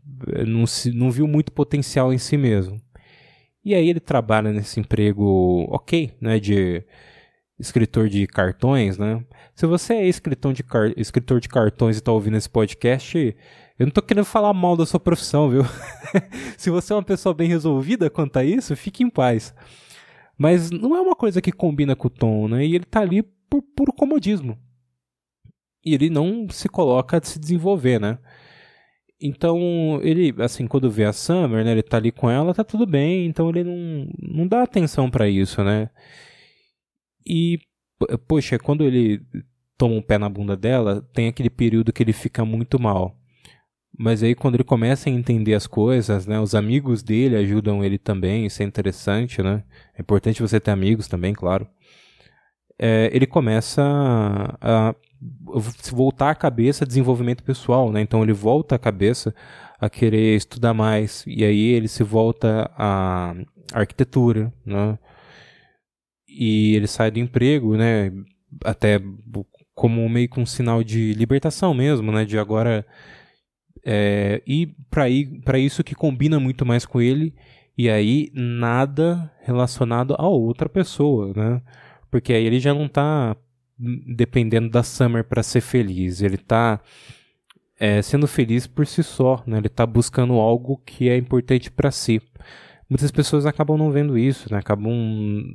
não, 0.47 0.67
se, 0.67 0.93
não 0.93 1.11
viu 1.11 1.27
muito 1.27 1.51
potencial 1.51 2.13
em 2.13 2.19
si 2.19 2.37
mesmo. 2.37 2.81
E 3.65 3.75
aí 3.75 3.89
ele 3.89 3.99
trabalha 3.99 4.53
nesse 4.53 4.79
emprego 4.79 5.67
ok, 5.71 6.13
né? 6.21 6.39
De 6.39 6.85
escritor 7.59 8.09
de 8.09 8.27
cartões, 8.27 8.99
né? 8.99 9.25
Se 9.55 9.67
você 9.67 9.95
é 9.95 10.07
escritor 10.07 10.53
de, 10.53 10.63
car 10.63 10.93
escritor 10.97 11.41
de 11.41 11.49
cartões 11.49 11.97
e 11.97 12.01
está 12.01 12.13
ouvindo 12.13 12.37
esse 12.37 12.49
podcast, 12.49 13.19
eu 13.79 13.85
não 13.85 13.89
estou 13.89 14.03
querendo 14.03 14.25
falar 14.25 14.53
mal 14.53 14.77
da 14.77 14.87
sua 14.87 15.01
profissão, 15.01 15.49
viu? 15.49 15.63
Se 16.57 16.71
você 16.71 16.93
é 16.93 16.97
uma 16.97 17.03
pessoa 17.03 17.35
bem 17.35 17.49
resolvida 17.49 18.11
quanto 18.11 18.39
a 18.39 18.45
isso, 18.45 18.77
fique 18.77 19.03
em 19.03 19.11
paz. 19.11 19.55
Mas 20.37 20.71
não 20.71 20.95
é 20.95 21.01
uma 21.01 21.17
coisa 21.17 21.41
que 21.41 21.53
combina 21.53 21.97
com 21.97 22.09
o 22.09 22.11
Tom, 22.11 22.49
né? 22.49 22.65
E 22.65 22.75
ele 22.75 22.85
tá 22.85 23.01
ali 23.01 23.23
por 23.23 23.63
puro 23.63 23.93
comodismo. 23.93 24.59
E 25.85 25.95
ele 25.95 26.11
não 26.11 26.49
se 26.51 26.69
coloca 26.69 27.17
a 27.17 27.23
se 27.23 27.39
desenvolver, 27.39 28.01
né? 28.01 28.19
Então, 29.21 29.99
ele, 30.03 30.35
assim, 30.43 30.67
quando 30.67 30.91
vê 30.91 31.05
a 31.05 31.13
Summer, 31.13 31.65
né, 31.65 31.73
ele 31.73 31.83
tá 31.83 31.97
ali 31.97 32.13
com 32.13 32.29
ela, 32.29 32.53
tá 32.53 32.63
tudo 32.63 32.87
bem, 32.87 33.25
então 33.27 33.49
ele 33.49 33.65
não, 33.65 34.09
não 34.21 34.47
dá 34.47 34.63
atenção 34.63 35.11
para 35.11 35.27
isso, 35.27 35.65
né? 35.65 35.89
E, 37.27 37.59
poxa, 38.29 38.59
quando 38.59 38.85
ele 38.85 39.21
toma 39.77 39.95
um 39.95 40.03
pé 40.03 40.19
na 40.19 40.29
bunda 40.29 40.57
dela, 40.57 41.07
tem 41.13 41.29
aquele 41.29 41.51
período 41.51 41.93
que 41.93 42.03
ele 42.03 42.13
fica 42.13 42.45
muito 42.45 42.79
mal. 42.81 43.17
Mas 43.99 44.23
aí 44.23 44.35
quando 44.35 44.57
ele 44.57 44.65
começa 44.65 45.09
a 45.09 45.13
entender 45.13 45.55
as 45.55 45.67
coisas, 45.67 46.27
né, 46.27 46.39
os 46.39 46.55
amigos 46.55 47.03
dele 47.03 47.37
ajudam 47.37 47.83
ele 47.83 47.99
também, 47.99 48.45
isso 48.47 48.63
é 48.63 48.67
interessante, 48.67 49.43
né? 49.43 49.65
É 49.97 50.03
importante 50.03 50.43
você 50.43 50.61
ter 50.61 50.71
amigos 50.71 51.09
também, 51.09 51.33
claro. 51.33 51.67
É, 52.79 53.11
ele 53.13 53.27
começa 53.27 53.83
a, 54.61 54.91
a 54.91 54.95
voltar 55.91 56.31
a 56.31 56.35
cabeça 56.35 56.85
desenvolvimento 56.85 57.43
pessoal, 57.43 57.91
né? 57.91 58.03
Então 58.03 58.23
ele 58.23 58.35
volta 58.35 58.75
a 58.75 58.79
cabeça 58.79 59.35
a 59.81 59.89
querer 59.89 60.37
estudar 60.37 60.75
mais 60.75 61.25
e 61.27 61.43
aí 61.43 61.73
ele 61.73 61.89
se 61.89 62.03
volta 62.03 62.71
à 62.77 63.35
arquitetura, 63.73 64.53
né? 64.65 64.99
E 66.37 66.75
ele 66.77 66.87
sai 66.87 67.11
do 67.11 67.19
emprego, 67.19 67.77
né? 67.77 68.13
Até 68.65 69.01
como 69.75 70.09
meio 70.09 70.29
que 70.29 70.41
um 70.41 70.47
sinal 70.47 70.85
de 70.85 71.13
libertação 71.15 71.73
mesmo, 71.73 72.13
né? 72.13 72.25
De 72.25 72.39
agora 72.39 72.85
é, 73.89 74.43
e 74.45 74.75
para 74.91 75.59
isso 75.61 75.85
que 75.85 75.95
combina 75.95 76.41
muito 76.41 76.67
mais 76.67 76.85
com 76.85 77.01
ele, 77.01 77.33
e 77.79 77.89
aí 77.89 78.33
nada 78.35 79.33
relacionado 79.43 80.17
a 80.19 80.27
outra 80.27 80.69
pessoa, 80.69 81.33
né? 81.37 81.63
Porque 82.11 82.33
aí 82.33 82.45
ele 82.45 82.59
já 82.59 82.75
não 82.75 82.89
tá 82.89 83.37
dependendo 83.79 84.69
da 84.69 84.83
Summer 84.83 85.23
para 85.23 85.41
ser 85.41 85.61
feliz, 85.61 86.21
ele 86.21 86.37
tá 86.37 86.81
é, 87.79 88.03
sendo 88.03 88.27
feliz 88.27 88.67
por 88.67 88.85
si 88.89 89.05
só, 89.05 89.45
né? 89.47 89.59
Ele 89.59 89.69
tá 89.69 89.87
buscando 89.87 90.33
algo 90.35 90.83
que 90.85 91.09
é 91.09 91.17
importante 91.17 91.71
para 91.71 91.93
si. 91.93 92.21
Muitas 92.89 93.11
pessoas 93.11 93.47
acabam 93.47 93.77
não 93.77 93.91
vendo 93.91 94.17
isso, 94.17 94.53
né? 94.53 94.59
Acabam 94.59 94.95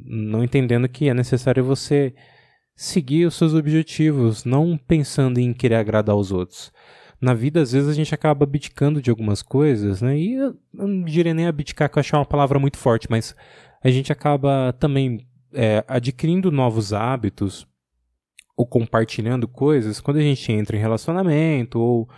não 0.05 0.43
entendendo 0.43 0.87
que 0.89 1.09
é 1.09 1.13
necessário 1.13 1.63
você 1.63 2.13
seguir 2.75 3.25
os 3.25 3.35
seus 3.35 3.53
objetivos, 3.53 4.43
não 4.43 4.77
pensando 4.77 5.39
em 5.39 5.53
querer 5.53 5.75
agradar 5.75 6.15
aos 6.15 6.31
outros 6.31 6.71
na 7.21 7.35
vida, 7.35 7.61
às 7.61 7.71
vezes, 7.71 7.87
a 7.87 7.93
gente 7.93 8.15
acaba 8.15 8.43
abdicando 8.43 8.99
de 8.99 9.11
algumas 9.11 9.43
coisas, 9.43 10.01
né? 10.01 10.17
E 10.17 10.33
eu 10.33 10.57
não 10.73 11.03
diria 11.03 11.35
nem 11.35 11.45
abdicar, 11.45 11.87
que 11.89 11.97
eu 11.97 11.99
acho 11.99 12.15
uma 12.15 12.25
palavra 12.25 12.57
muito 12.57 12.79
forte, 12.79 13.07
mas 13.09 13.35
a 13.83 13.91
gente 13.91 14.11
acaba 14.11 14.73
também 14.79 15.27
é, 15.53 15.85
adquirindo 15.87 16.51
novos 16.51 16.93
hábitos 16.93 17.67
ou 18.57 18.65
compartilhando 18.65 19.47
coisas 19.47 20.01
quando 20.01 20.17
a 20.17 20.21
gente 20.21 20.51
entra 20.51 20.75
em 20.75 20.79
relacionamento 20.79 21.79
ou 21.79 22.09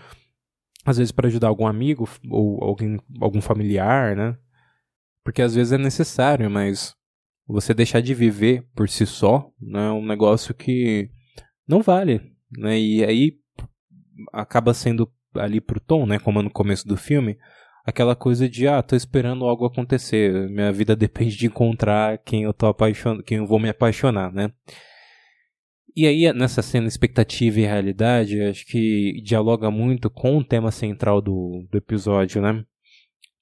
às 0.86 0.98
vezes 0.98 1.12
para 1.12 1.28
ajudar 1.28 1.48
algum 1.48 1.68
amigo 1.68 2.08
ou 2.30 2.64
alguém, 2.64 2.98
algum 3.20 3.42
familiar, 3.42 4.16
né? 4.16 4.38
Porque 5.24 5.42
às 5.42 5.56
vezes 5.56 5.74
é 5.74 5.78
necessário, 5.78 6.50
mas 6.50 6.96
você 7.48 7.74
deixar 7.74 8.02
de 8.02 8.14
viver 8.14 8.66
por 8.76 8.90
si 8.90 9.06
só 9.06 9.50
né, 9.60 9.88
é 9.88 9.92
um 9.92 10.06
negócio 10.06 10.54
que 10.54 11.10
não 11.68 11.82
vale, 11.82 12.22
né? 12.52 12.80
E 12.80 13.04
aí 13.04 13.38
acaba 14.32 14.74
sendo 14.74 15.12
ali 15.36 15.60
pro 15.60 15.80
Tom, 15.80 16.06
né, 16.06 16.20
como 16.20 16.42
no 16.42 16.50
começo 16.50 16.88
do 16.88 16.96
filme, 16.96 17.38
aquela 17.86 18.16
coisa 18.16 18.48
de 18.48 18.68
ah, 18.68 18.82
tô 18.82 18.96
esperando 18.96 19.46
algo 19.46 19.66
acontecer, 19.66 20.50
minha 20.50 20.72
vida 20.72 20.96
depende 20.96 21.36
de 21.36 21.48
encontrar 21.48 22.18
quem 22.20 22.44
eu 22.44 22.54
tô 22.54 22.68
apaixonado, 22.68 23.24
quem 23.24 23.38
eu 23.40 23.48
vou 23.48 23.60
me 23.60 23.70
apaixonar, 23.70 24.32
né? 24.32 24.52
E 25.96 26.08
aí 26.08 26.32
nessa 26.34 26.62
cena 26.62 26.88
expectativa 26.88 27.60
e 27.60 27.66
realidade, 27.66 28.42
acho 28.42 28.66
que 28.66 29.22
dialoga 29.24 29.70
muito 29.70 30.10
com 30.10 30.38
o 30.38 30.44
tema 30.44 30.72
central 30.72 31.22
do, 31.22 31.68
do 31.72 31.78
episódio, 31.78 32.42
né? 32.42 32.64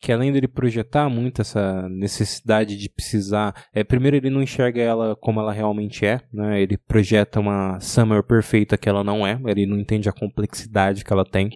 Que 0.01 0.11
além 0.11 0.31
dele 0.31 0.47
projetar 0.47 1.07
muito 1.09 1.41
essa 1.41 1.87
necessidade 1.87 2.75
de 2.75 2.89
precisar, 2.89 3.53
é, 3.71 3.83
primeiro 3.83 4.17
ele 4.17 4.31
não 4.31 4.41
enxerga 4.41 4.81
ela 4.81 5.15
como 5.15 5.39
ela 5.39 5.53
realmente 5.53 6.03
é, 6.03 6.19
né? 6.33 6.59
Ele 6.59 6.75
projeta 6.75 7.39
uma 7.39 7.79
Summer 7.79 8.23
perfeita 8.23 8.79
que 8.79 8.89
ela 8.89 9.03
não 9.03 9.25
é, 9.25 9.39
ele 9.45 9.67
não 9.67 9.77
entende 9.77 10.09
a 10.09 10.13
complexidade 10.13 11.05
que 11.05 11.13
ela 11.13 11.23
tem. 11.23 11.51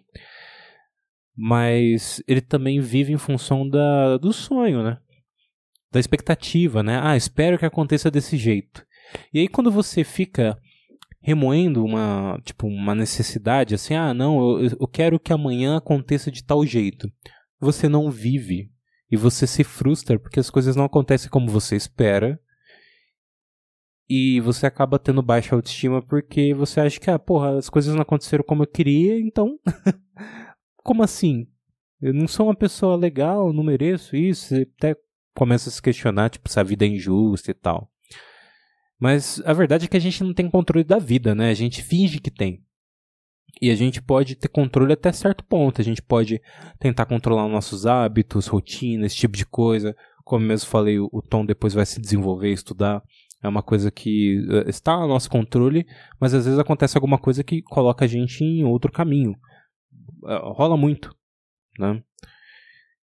Mas 1.36 2.22
ele 2.28 2.40
também 2.40 2.80
vive 2.80 3.12
em 3.12 3.18
função 3.18 3.68
da, 3.68 4.18
do 4.18 4.32
sonho, 4.32 4.84
né? 4.84 5.00
Da 5.92 6.00
expectativa, 6.00 6.84
né? 6.84 7.00
Ah, 7.02 7.18
espero 7.18 7.58
que 7.58 7.66
aconteça 7.66 8.12
desse 8.12 8.38
jeito. 8.38 8.86
E 9.34 9.40
aí 9.40 9.48
quando 9.48 9.72
você 9.72 10.04
fica 10.04 10.56
remoendo 11.20 11.84
uma, 11.84 12.40
tipo, 12.44 12.68
uma 12.68 12.94
necessidade, 12.94 13.74
assim, 13.74 13.96
ah, 13.96 14.14
não, 14.14 14.60
eu, 14.62 14.78
eu 14.82 14.88
quero 14.88 15.20
que 15.20 15.34
amanhã 15.34 15.78
aconteça 15.78 16.30
de 16.30 16.44
tal 16.44 16.64
jeito 16.64 17.12
você 17.60 17.88
não 17.90 18.10
vive 18.12 18.72
e 19.12 19.18
você 19.18 19.46
se 19.46 19.64
frustra 19.64 20.20
porque 20.20 20.40
as 20.40 20.50
coisas 20.50 20.76
não 20.76 20.86
acontecem 20.86 21.30
como 21.30 21.50
você 21.50 21.76
espera. 21.76 22.40
E 24.08 24.40
você 24.42 24.68
acaba 24.68 25.00
tendo 25.00 25.22
baixa 25.22 25.56
autoestima 25.56 26.02
porque 26.02 26.54
você 26.54 26.80
acha 26.80 27.00
que, 27.00 27.10
ah, 27.10 27.18
porra, 27.18 27.58
as 27.58 27.70
coisas 27.70 27.94
não 27.96 28.04
aconteceram 28.04 28.44
como 28.44 28.64
eu 28.64 28.68
queria, 28.68 29.20
então. 29.20 29.60
como 30.78 31.02
assim? 31.02 31.48
Eu 32.00 32.14
não 32.14 32.28
sou 32.28 32.46
uma 32.46 32.56
pessoa 32.56 32.96
legal, 32.96 33.52
não 33.52 33.64
mereço 33.64 34.16
isso. 34.16 34.50
Você 34.50 34.70
até 34.78 34.96
começa 35.34 35.70
a 35.70 35.72
se 35.72 35.82
questionar, 35.82 36.30
tipo, 36.30 36.48
se 36.48 36.60
a 36.60 36.64
vida 36.64 36.86
é 36.86 36.90
injusta 36.90 37.50
e 37.50 37.54
tal. 37.56 37.92
Mas 39.00 39.42
a 39.44 39.54
verdade 39.54 39.86
é 39.86 39.88
que 39.88 39.98
a 39.98 40.02
gente 40.02 40.24
não 40.24 40.34
tem 40.34 40.50
controle 40.50 40.84
da 40.84 41.00
vida, 41.00 41.34
né? 41.34 41.50
A 41.50 41.54
gente 41.56 41.82
finge 41.82 42.20
que 42.20 42.32
tem. 42.32 42.64
E 43.62 43.72
a 43.72 43.76
gente 43.76 44.02
pode 44.02 44.36
ter 44.36 44.48
controle 44.48 44.94
até 44.94 45.12
certo 45.12 45.44
ponto. 45.44 45.82
A 45.82 45.84
gente 45.84 46.02
pode 46.02 46.42
tentar 46.80 47.06
controlar 47.06 47.48
nossos 47.48 47.86
hábitos, 47.86 48.48
rotina, 48.48 49.06
esse 49.06 49.16
tipo 49.16 49.38
de 49.38 49.46
coisa. 49.46 49.96
Como 50.24 50.46
mesmo 50.46 50.70
falei, 50.70 51.00
o 51.00 51.22
Tom 51.22 51.46
depois 51.46 51.74
vai 51.74 51.86
se 51.86 52.02
desenvolver, 52.02 52.52
estudar. 52.52 53.02
É 53.42 53.48
uma 53.48 53.62
coisa 53.62 53.92
que 53.92 54.44
eh, 54.50 54.70
está 54.70 54.94
ao 54.94 55.08
nosso 55.08 55.30
controle, 55.30 55.86
mas 56.20 56.34
às 56.34 56.46
vezes 56.46 56.60
acontece 56.60 56.98
alguma 56.98 57.18
coisa 57.18 57.44
que 57.44 57.62
coloca 57.62 58.06
a 58.06 58.08
gente 58.08 58.44
em 58.44 58.64
outro 58.64 58.92
caminho. 58.92 59.36
Eh, 60.28 60.40
rola 60.42 60.76
muito, 60.76 61.16
né? 61.78 62.02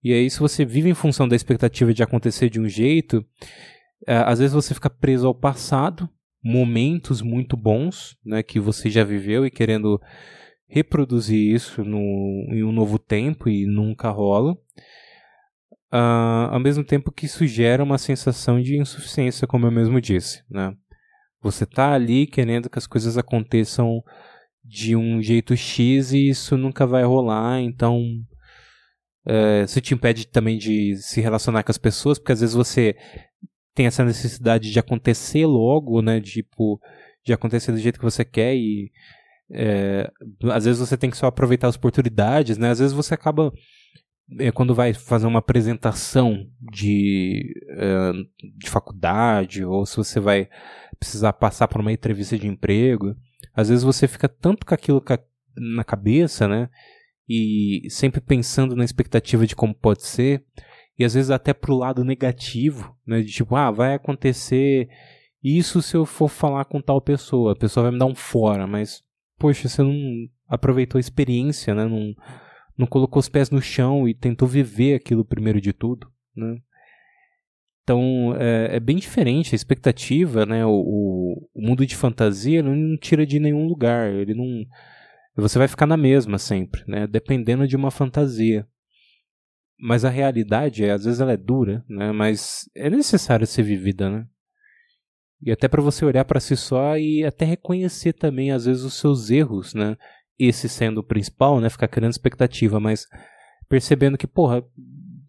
E 0.04 0.14
aí, 0.14 0.30
se 0.32 0.40
você 0.40 0.66
vive 0.66 0.90
em 0.90 0.96
função 0.96 1.28
da 1.28 1.36
expectativa 1.36 1.94
de 1.94 2.02
acontecer 2.02 2.50
de 2.50 2.60
um 2.60 2.68
jeito, 2.68 3.24
é, 4.08 4.16
às 4.18 4.40
vezes 4.40 4.54
você 4.54 4.74
fica 4.74 4.90
preso 4.90 5.28
ao 5.28 5.36
passado, 5.36 6.10
momentos 6.44 7.22
muito 7.22 7.56
bons, 7.56 8.18
né, 8.26 8.42
que 8.42 8.60
você 8.60 8.90
já 8.90 9.04
viveu 9.04 9.46
e 9.46 9.52
querendo 9.52 10.02
reproduzir 10.72 11.54
isso 11.54 11.84
no, 11.84 12.00
em 12.50 12.64
um 12.64 12.72
novo 12.72 12.98
tempo 12.98 13.50
e 13.50 13.66
nunca 13.66 14.10
rola. 14.10 14.54
Uh, 15.94 16.48
ao 16.50 16.60
mesmo 16.62 16.82
tempo 16.82 17.12
que 17.12 17.26
isso 17.26 17.46
gera 17.46 17.84
uma 17.84 17.98
sensação 17.98 18.62
de 18.62 18.78
insuficiência, 18.78 19.46
como 19.46 19.68
eu 19.68 19.72
mesmo 19.72 20.00
disse. 20.00 20.42
Né? 20.50 20.74
Você 21.42 21.66
está 21.66 21.92
ali 21.92 22.26
querendo 22.26 22.70
que 22.70 22.80
as 22.80 22.88
coisas 22.88 23.18
aconteçam 23.18 24.02
de 24.64 24.96
um 24.96 25.22
jeito 25.22 25.58
X 25.58 26.14
e 26.14 26.30
isso 26.30 26.56
nunca 26.56 26.88
vai 26.88 27.04
rolar, 27.04 27.60
então 27.60 28.00
uh, 29.28 29.66
isso 29.66 29.82
te 29.82 29.94
impede 29.94 30.28
também 30.28 30.58
de 30.58 30.96
se 30.96 31.20
relacionar 31.20 31.64
com 31.64 31.72
as 31.72 31.78
pessoas, 31.78 32.18
porque 32.18 32.32
às 32.32 32.40
vezes 32.40 32.56
você 32.56 32.96
tem 33.76 33.88
essa 33.88 34.06
necessidade 34.06 34.72
de 34.72 34.80
acontecer 34.80 35.46
logo, 35.46 36.02
né? 36.02 36.22
Tipo, 36.22 36.80
de 37.26 37.34
acontecer 37.34 37.74
do 37.74 37.78
jeito 37.78 38.00
que 38.00 38.06
você 38.06 38.24
quer 38.24 38.56
e 38.56 38.90
é, 39.54 40.12
às 40.52 40.66
vezes 40.66 40.80
você 40.80 40.98
tem 40.98 41.10
que 41.10 41.18
só 41.18 41.28
aproveitar 41.28 41.68
as 41.68 41.76
oportunidades, 41.76 42.58
né? 42.58 42.70
Às 42.70 42.80
vezes 42.80 42.94
você 42.94 43.14
acaba 43.14 43.52
é, 44.40 44.52
quando 44.52 44.74
vai 44.74 44.94
fazer 44.94 45.28
uma 45.28 45.40
apresentação 45.40 46.48
de, 46.60 47.54
é, 47.70 48.12
de 48.58 48.70
faculdade 48.70 49.66
ou 49.66 49.86
se 49.86 49.98
você 49.98 50.20
vai 50.20 50.50
precisar 51.00 51.34
passar 51.34 51.68
por 51.68 51.82
uma 51.82 51.92
entrevista 51.92 52.38
de 52.38 52.48
emprego, 52.48 53.16
às 53.54 53.70
vezes 53.70 53.84
você 53.84 54.08
fica 54.08 54.30
tanto 54.30 54.66
com 54.66 54.74
aquilo 54.74 55.04
na 55.56 55.84
cabeça, 55.84 56.48
né? 56.48 56.70
E 57.28 57.88
sempre 57.90 58.22
pensando 58.22 58.76
na 58.76 58.86
expectativa 58.86 59.46
de 59.46 59.56
como 59.56 59.74
pode 59.74 60.04
ser, 60.04 60.44
e 60.98 61.04
às 61.04 61.14
vezes 61.14 61.32
até 61.32 61.54
pro 61.54 61.76
lado 61.76 62.04
negativo, 62.04 62.96
né? 63.06 63.22
De 63.22 63.32
tipo, 63.32 63.56
ah, 63.56 63.72
vai 63.72 63.96
acontecer 63.96 64.88
isso 65.44 65.82
se 65.82 65.98
eu 65.98 66.06
for 66.06 66.30
falar 66.30 66.66
com 66.66 66.80
tal 66.80 67.02
pessoa, 67.02 67.54
a 67.54 67.56
pessoa 67.56 67.86
vai 67.86 67.92
me 67.92 67.98
dar 67.98 68.06
um 68.06 68.16
fora, 68.16 68.68
mas, 68.68 69.04
poxa, 69.42 69.68
você 69.68 69.82
não 69.82 70.30
aproveitou 70.48 71.00
a 71.00 71.02
experiência, 71.02 71.74
né? 71.74 71.86
Não, 71.86 72.14
não 72.78 72.86
colocou 72.86 73.20
os 73.20 73.28
pés 73.28 73.50
no 73.50 73.60
chão 73.60 74.08
e 74.08 74.14
tentou 74.14 74.48
viver 74.48 74.94
aquilo 74.94 75.26
primeiro 75.26 75.60
de 75.60 75.74
tudo, 75.74 76.08
né? 76.36 76.58
Então 77.84 78.36
é, 78.38 78.76
é, 78.76 78.80
bem 78.80 78.98
diferente 78.98 79.56
a 79.56 79.58
expectativa, 79.58 80.46
né? 80.46 80.64
O, 80.64 81.50
o, 81.56 81.62
mundo 81.62 81.88
de 81.88 81.96
fantasia 81.96 82.62
não, 82.62 82.96
tira 82.98 83.26
de 83.26 83.40
nenhum 83.40 83.68
lugar, 83.68 84.14
ele 84.14 84.36
não. 84.36 84.64
Você 85.36 85.58
vai 85.58 85.68
ficar 85.68 85.88
na 85.88 85.98
mesma 85.98 86.38
sempre, 86.38 86.84
né? 86.88 87.08
Dependendo 87.08 87.68
de 87.68 87.76
uma 87.76 87.90
fantasia. 87.90 88.68
Mas 89.80 90.06
a 90.06 90.10
realidade, 90.10 90.88
às 90.88 91.06
vezes, 91.06 91.20
ela 91.20 91.32
é 91.32 91.38
dura, 91.38 91.84
né? 91.90 92.12
Mas 92.12 92.70
é 92.76 92.88
necessário 92.88 93.48
ser 93.48 93.64
vivida, 93.64 94.12
né? 94.12 94.28
E 95.44 95.52
até 95.52 95.68
para 95.68 95.82
você 95.82 96.06
olhar 96.06 96.24
para 96.24 96.40
si 96.40 96.56
só 96.56 96.98
e 96.98 97.26
até 97.26 97.46
reconhecer 97.46 98.14
também, 98.14 98.52
às 98.52 98.66
vezes, 98.66 98.84
os 98.84 98.94
seus 98.94 99.32
erros, 99.32 99.74
né? 99.74 99.98
Esse 100.38 100.70
sendo 100.70 101.00
o 101.00 101.04
principal, 101.04 101.60
né? 101.60 101.70
Ficar 101.70 101.88
criando 101.88 102.12
expectativa, 102.12 102.80
mas 102.80 103.08
percebendo 103.68 104.18
que, 104.18 104.28
porra, 104.28 104.64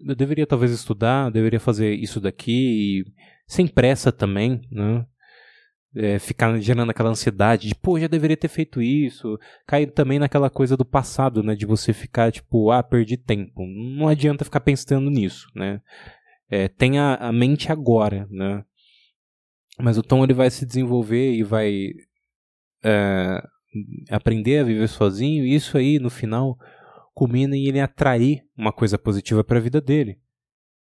eu 0.07 0.15
deveria 0.15 0.47
talvez 0.47 0.71
estudar, 0.71 1.31
deveria 1.31 1.61
fazer 1.61 1.95
isso 1.95 2.21
daqui, 2.21 3.05
sem 3.47 3.67
pressa 3.67 4.13
também, 4.13 4.61
né? 4.71 5.07
É, 5.95 6.19
ficar 6.19 6.59
gerando 6.59 6.91
aquela 6.91 7.11
ansiedade 7.11 7.69
de, 7.69 7.75
pô, 7.75 8.01
já 8.01 8.07
deveria 8.07 8.37
ter 8.37 8.49
feito 8.49 8.81
isso. 8.81 9.39
Cair 9.67 9.91
também 9.93 10.19
naquela 10.19 10.49
coisa 10.49 10.77
do 10.77 10.85
passado, 10.85 11.43
né? 11.43 11.55
De 11.55 11.67
você 11.67 11.93
ficar, 11.93 12.33
tipo, 12.33 12.71
ah, 12.71 12.83
perdi 12.83 13.17
tempo. 13.17 13.63
Não 13.67 14.09
adianta 14.09 14.45
ficar 14.45 14.61
pensando 14.61 15.11
nisso, 15.11 15.49
né? 15.55 15.81
É, 16.51 16.69
tenha 16.69 17.15
a 17.15 17.33
mente 17.33 17.71
agora, 17.71 18.27
né? 18.31 18.65
Mas 19.79 19.99
o 19.99 20.03
Tom 20.03 20.23
ele 20.23 20.35
vai 20.35 20.51
se 20.51 20.67
desenvolver 20.67 21.33
e 21.33 21.43
vai 21.43 21.91
é, 22.85 23.43
aprender 24.11 24.59
a 24.59 24.65
viver 24.65 24.89
sozinho. 24.89 25.45
E 25.45 25.55
isso 25.55 25.77
aí, 25.77 25.99
no 25.99 26.11
final, 26.11 26.59
culmina 27.15 27.57
em 27.57 27.67
ele 27.67 27.81
atrair 27.81 28.45
uma 28.57 28.73
coisa 28.73 28.99
positiva 28.99 29.43
para 29.43 29.59
a 29.59 29.63
vida 29.63 29.81
dele, 29.81 30.21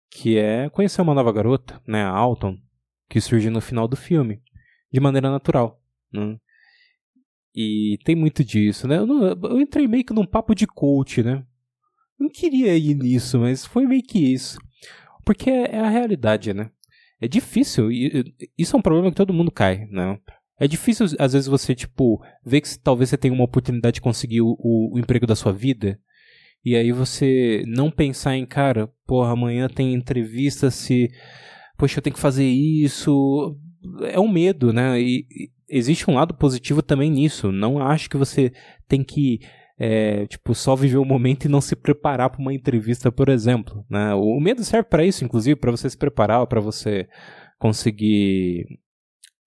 que 0.09 0.37
é 0.37 0.69
conhecer 0.69 1.01
uma 1.01 1.13
nova 1.13 1.31
garota, 1.31 1.81
né, 1.87 2.03
a 2.03 2.09
Alton, 2.09 2.57
que 3.09 3.21
surge 3.21 3.49
no 3.49 3.61
final 3.61 3.87
do 3.87 3.95
filme, 3.95 4.41
de 4.91 4.99
maneira 4.99 5.29
natural. 5.29 5.81
Né? 6.11 6.37
E 7.55 7.99
tem 8.03 8.15
muito 8.15 8.43
disso, 8.43 8.87
né? 8.87 8.97
Eu, 8.97 9.05
não, 9.05 9.23
eu, 9.23 9.61
entrei 9.61 9.87
meio 9.87 10.03
que 10.03 10.13
num 10.13 10.25
papo 10.25 10.55
de 10.55 10.65
coach, 10.65 11.21
né? 11.21 11.45
Não 12.19 12.27
queria 12.27 12.75
ir 12.75 12.95
nisso, 12.95 13.39
mas 13.39 13.65
foi 13.65 13.85
meio 13.85 14.01
que 14.01 14.33
isso. 14.33 14.57
Porque 15.23 15.49
é, 15.49 15.75
é 15.75 15.79
a 15.79 15.89
realidade, 15.89 16.53
né? 16.53 16.71
É 17.23 17.27
difícil, 17.29 17.87
isso 18.57 18.75
é 18.75 18.79
um 18.79 18.81
problema 18.81 19.09
que 19.09 19.15
todo 19.15 19.33
mundo 19.33 19.49
cai, 19.49 19.87
né? 19.89 20.19
É 20.59 20.67
difícil, 20.67 21.05
às 21.17 21.31
vezes, 21.31 21.47
você, 21.47 21.73
tipo, 21.73 22.21
ver 22.45 22.59
que 22.59 22.77
talvez 22.77 23.09
você 23.09 23.17
tenha 23.17 23.33
uma 23.33 23.45
oportunidade 23.45 23.95
de 23.95 24.01
conseguir 24.01 24.41
o, 24.41 24.57
o, 24.59 24.99
emprego 24.99 25.25
da 25.25 25.33
sua 25.33 25.53
vida. 25.53 25.97
E 26.65 26.75
aí 26.75 26.91
você 26.91 27.63
não 27.65 27.89
pensar 27.89 28.35
em, 28.35 28.45
cara, 28.45 28.91
porra, 29.07 29.31
amanhã 29.31 29.69
tem 29.69 29.93
entrevista 29.93 30.69
se. 30.69 31.09
Poxa, 31.77 31.99
eu 31.99 32.03
tenho 32.03 32.13
que 32.13 32.19
fazer 32.19 32.43
isso. 32.43 33.57
É 34.01 34.19
um 34.19 34.27
medo, 34.29 34.73
né? 34.73 34.99
E, 34.99 35.25
e 35.31 35.49
existe 35.69 36.11
um 36.11 36.15
lado 36.15 36.33
positivo 36.33 36.81
também 36.81 37.09
nisso. 37.09 37.53
Não 37.53 37.79
acho 37.79 38.09
que 38.09 38.17
você 38.17 38.51
tem 38.85 39.01
que. 39.01 39.39
É, 39.77 40.27
tipo, 40.27 40.53
só 40.53 40.75
viver 40.75 40.97
o 40.97 41.05
momento 41.05 41.45
e 41.45 41.49
não 41.49 41.59
se 41.59 41.75
preparar 41.75 42.29
para 42.29 42.39
uma 42.39 42.53
entrevista, 42.53 43.11
por 43.11 43.27
exemplo. 43.29 43.85
Né? 43.89 44.13
O 44.13 44.39
medo 44.39 44.63
serve 44.63 44.87
para 44.87 45.05
isso, 45.05 45.25
inclusive, 45.25 45.59
para 45.59 45.71
você 45.71 45.89
se 45.89 45.97
preparar, 45.97 46.45
para 46.45 46.61
você 46.61 47.07
conseguir 47.57 48.79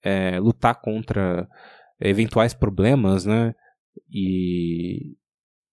é, 0.03 0.39
lutar 0.41 0.81
contra 0.81 1.49
eventuais 2.01 2.55
problemas, 2.55 3.25
né? 3.25 3.55
E, 4.11 5.17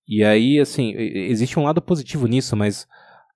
e 0.07 0.23
aí, 0.23 0.59
assim, 0.59 0.93
existe 0.95 1.59
um 1.59 1.63
lado 1.63 1.81
positivo 1.81 2.27
nisso, 2.27 2.55
mas 2.55 2.87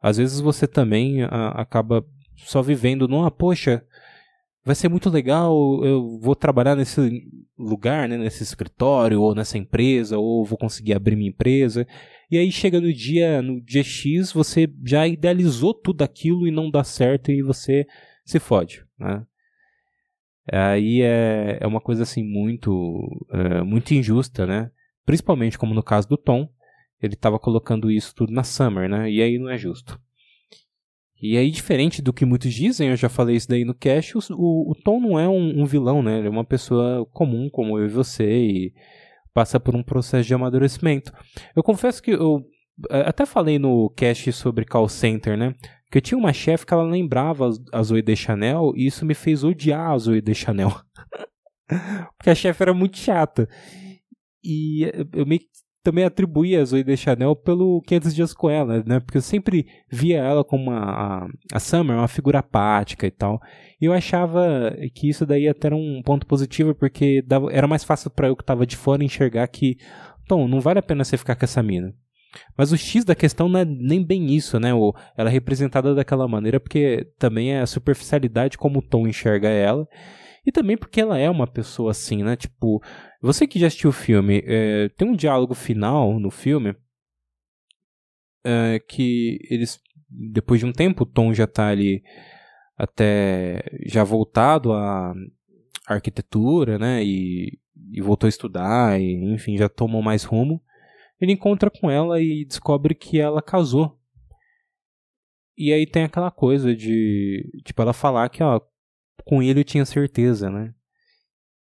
às 0.02 0.18
vezes 0.18 0.40
você 0.40 0.68
também 0.68 1.24
a, 1.24 1.50
acaba 1.50 2.06
só 2.36 2.62
vivendo 2.62 3.08
numa, 3.08 3.32
poxa, 3.32 3.84
vai 4.68 4.76
ser 4.76 4.90
muito 4.90 5.10
legal, 5.10 5.56
eu 5.82 6.20
vou 6.20 6.36
trabalhar 6.36 6.76
nesse 6.76 7.26
lugar, 7.58 8.10
né, 8.10 8.18
nesse 8.18 8.44
escritório, 8.44 9.22
ou 9.22 9.34
nessa 9.34 9.58
empresa, 9.58 10.18
ou 10.18 10.44
vou 10.44 10.58
conseguir 10.58 10.94
abrir 10.94 11.16
minha 11.16 11.30
empresa. 11.30 11.88
E 12.30 12.38
aí 12.38 12.52
chega 12.52 12.82
no 12.82 12.92
dia, 12.92 13.42
no 13.42 13.62
dia 13.62 13.82
X, 13.82 14.34
você 14.34 14.70
já 14.86 15.08
idealizou 15.08 15.74
tudo 15.74 16.02
aquilo 16.02 16.46
e 16.46 16.52
não 16.52 16.70
dá 16.70 16.84
certo 16.84 17.32
e 17.32 17.42
você 17.42 17.88
se 18.26 18.40
fode, 18.40 18.84
né? 19.00 19.26
Aí 20.52 21.02
é, 21.02 21.60
é 21.62 21.66
uma 21.68 21.80
coisa 21.80 22.04
assim 22.04 22.24
muito, 22.24 23.26
é, 23.32 23.62
muito 23.62 23.94
injusta, 23.94 24.46
né? 24.46 24.70
Principalmente 25.06 25.58
como 25.58 25.74
no 25.74 25.82
caso 25.82 26.10
do 26.10 26.18
Tom, 26.18 26.50
ele 27.02 27.14
estava 27.14 27.40
colocando 27.40 27.90
isso 27.90 28.14
tudo 28.14 28.34
na 28.34 28.44
Summer, 28.44 28.90
né? 28.90 29.10
E 29.10 29.22
aí 29.22 29.40
não 29.40 29.50
é 29.50 29.58
justo. 29.58 29.98
E 31.22 31.36
aí, 31.38 31.50
diferente 31.50 32.02
do 32.02 32.14
que 32.14 32.26
muitos 32.26 32.54
dizem, 32.54 32.90
eu 32.90 32.96
já 32.96 33.10
falei 33.10 33.36
isso 33.36 33.50
daí 33.50 33.66
no 33.66 33.74
cast, 33.74 34.18
o, 34.18 34.72
o, 34.72 34.76
Tom 34.84 35.00
não 35.00 35.20
é 35.20 35.28
um, 35.28 35.62
um, 35.62 35.66
vilão, 35.66 36.04
né? 36.04 36.20
Ele 36.20 36.28
é 36.28 36.30
uma 36.30 36.46
pessoa 36.46 37.06
comum, 37.12 37.50
como 37.50 37.78
eu 37.78 37.86
e 37.86 37.90
você, 37.90 38.38
e 38.38 38.74
passa 39.34 39.60
por 39.60 39.76
um 39.76 39.82
processo 39.82 40.28
de 40.28 40.34
amadurecimento. 40.34 41.12
Eu 41.56 41.64
confesso 41.64 42.02
que 42.04 42.12
eu 42.12 42.46
até 42.90 43.26
falei 43.26 43.58
no 43.58 43.90
cast 43.92 44.32
sobre 44.32 44.66
call 44.66 44.88
center, 44.88 45.38
né? 45.38 45.56
Que 45.92 45.98
eu 45.98 46.02
tinha 46.02 46.18
uma 46.18 46.34
chefe 46.34 46.66
que 46.66 46.74
ela 46.74 46.84
lembrava 46.84 47.50
a 47.72 47.84
Zoe 47.84 48.02
de 48.02 48.16
Chanel 48.16 48.74
e 48.76 48.86
isso 48.86 49.06
me 49.06 49.16
fez 49.16 49.44
odiar 49.44 49.92
a 49.92 49.98
Zoe 49.98 50.22
de 50.22 50.36
Chanel. 50.36 50.70
Porque 52.18 52.30
a 52.30 52.36
chefe 52.36 52.62
era 52.62 52.74
muito 52.74 52.98
chata. 52.98 53.50
E 54.44 54.84
eu 55.14 55.26
meio 55.26 55.42
que 55.42 55.48
também 55.88 56.04
atribuía 56.04 56.62
a 56.62 56.66
Zoe 56.66 56.84
de 56.84 56.98
Chanel 56.98 57.34
pelo 57.34 57.82
500 57.84 58.14
dias 58.14 58.34
com 58.34 58.50
ela, 58.50 58.84
né? 58.86 59.00
Porque 59.00 59.20
eu 59.20 59.22
sempre 59.22 59.66
via 59.90 60.18
ela 60.18 60.44
como 60.44 60.64
uma, 60.64 60.82
a, 60.82 61.28
a 61.54 61.60
Summer, 61.62 61.96
uma 61.96 62.10
figura 62.10 62.40
apática 62.40 63.08
e 63.08 63.12
tal. 63.12 63.42
E 63.80 63.86
eu 63.86 63.94
achava 63.94 64.76
que 64.94 65.08
isso 65.08 65.26
daí 65.26 65.48
até 65.48 65.68
era 65.68 65.76
um 65.78 66.02
ponto 66.04 66.28
positivo, 66.28 66.76
porque 66.76 67.22
dava, 67.26 67.54
era 67.54 67.70
mais 67.70 67.86
fácil 67.86 68.10
para 68.10 68.28
eu 68.28 68.36
que 68.36 68.44
tava 68.44 68.68
de 68.68 68.76
fora 68.76 69.02
enxergar 69.02 69.48
que, 69.48 69.78
Tom, 70.28 70.46
não 70.46 70.60
vale 70.60 70.80
a 70.80 70.84
pena 70.84 71.06
você 71.06 71.16
ficar 71.16 71.38
com 71.38 71.46
essa 71.46 71.64
mina. 71.64 71.96
Mas 72.58 72.74
o 72.74 72.78
X 72.78 73.06
da 73.06 73.16
questão 73.16 73.48
não 73.48 73.62
é 73.62 73.64
nem 73.64 74.04
bem 74.04 74.36
isso, 74.36 74.60
né? 74.60 74.74
O, 74.74 74.94
ela 75.16 75.30
é 75.30 75.32
representada 75.32 75.96
daquela 75.96 76.28
maneira 76.28 76.60
porque 76.60 77.08
também 77.18 77.54
é 77.54 77.62
a 77.62 77.66
superficialidade 77.66 78.58
como 78.58 78.80
o 78.80 78.82
Tom 78.82 79.08
enxerga 79.08 79.48
ela. 79.48 79.88
E 80.48 80.52
também 80.52 80.78
porque 80.78 81.02
ela 81.02 81.18
é 81.18 81.30
uma 81.30 81.46
pessoa 81.46 81.92
assim, 81.92 82.24
né? 82.24 82.38
Tipo, 82.38 82.82
você 83.22 83.46
que 83.46 83.60
já 83.60 83.68
assistiu 83.68 83.90
o 83.90 83.94
filme, 83.94 84.42
é, 84.46 84.88
tem 84.90 85.08
um 85.08 85.16
diálogo 85.16 85.54
final 85.54 86.18
no 86.18 86.32
filme 86.32 86.74
é, 88.46 88.80
que 88.80 89.40
eles, 89.50 89.82
depois 90.10 90.62
de 90.62 90.66
um 90.66 90.72
tempo, 90.72 91.04
o 91.04 91.06
Tom 91.06 91.34
já 91.34 91.46
tá 91.46 91.68
ali 91.68 92.02
até 92.78 93.62
já 93.86 94.06
voltado 94.06 94.72
à 94.72 95.14
arquitetura, 95.86 96.80
né? 96.80 97.04
E, 97.04 97.60
e 97.92 98.02
voltou 98.02 98.28
a 98.28 98.30
estudar, 98.30 99.02
e 99.02 99.14
enfim, 99.34 99.58
já 99.58 99.68
tomou 99.68 100.02
mais 100.02 100.24
rumo 100.24 100.62
ele 101.20 101.34
encontra 101.34 101.70
com 101.70 101.90
ela 101.90 102.22
e 102.22 102.46
descobre 102.46 102.94
que 102.94 103.20
ela 103.20 103.42
casou. 103.42 104.00
E 105.58 105.74
aí 105.74 105.88
tem 105.88 106.04
aquela 106.04 106.30
coisa 106.30 106.76
de, 106.76 107.44
tipo, 107.66 107.82
ela 107.82 107.94
falar 107.94 108.30
que, 108.30 108.44
ó, 108.44 108.62
com 109.26 109.42
ele 109.42 109.62
eu 109.62 109.66
tinha 109.66 109.86
certeza, 109.86 110.50
né? 110.50 110.74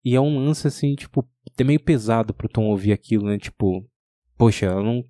E 0.04 0.14
é 0.14 0.20
um 0.20 0.38
lance 0.38 0.66
assim, 0.66 0.94
tipo, 0.94 1.28
até 1.52 1.64
meio 1.64 1.80
pesado 1.80 2.32
pro 2.32 2.48
Tom 2.48 2.64
ouvir 2.64 2.92
aquilo, 2.92 3.26
né? 3.26 3.38
Tipo, 3.38 3.86
poxa, 4.36 4.66
ela 4.66 4.82
não 4.82 5.04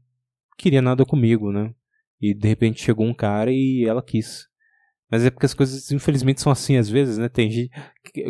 queria 0.56 0.82
nada 0.82 1.04
comigo, 1.04 1.52
né? 1.52 1.74
E 2.20 2.34
de 2.34 2.48
repente 2.48 2.82
chegou 2.82 3.06
um 3.06 3.14
cara 3.14 3.52
e 3.52 3.84
ela 3.86 4.02
quis. 4.02 4.48
Mas 5.10 5.24
é 5.24 5.30
porque 5.30 5.46
as 5.46 5.54
coisas, 5.54 5.90
infelizmente, 5.90 6.40
são 6.40 6.52
assim 6.52 6.76
às 6.76 6.88
vezes, 6.88 7.16
né? 7.18 7.28
Tem 7.28 7.50
gente. 7.50 7.70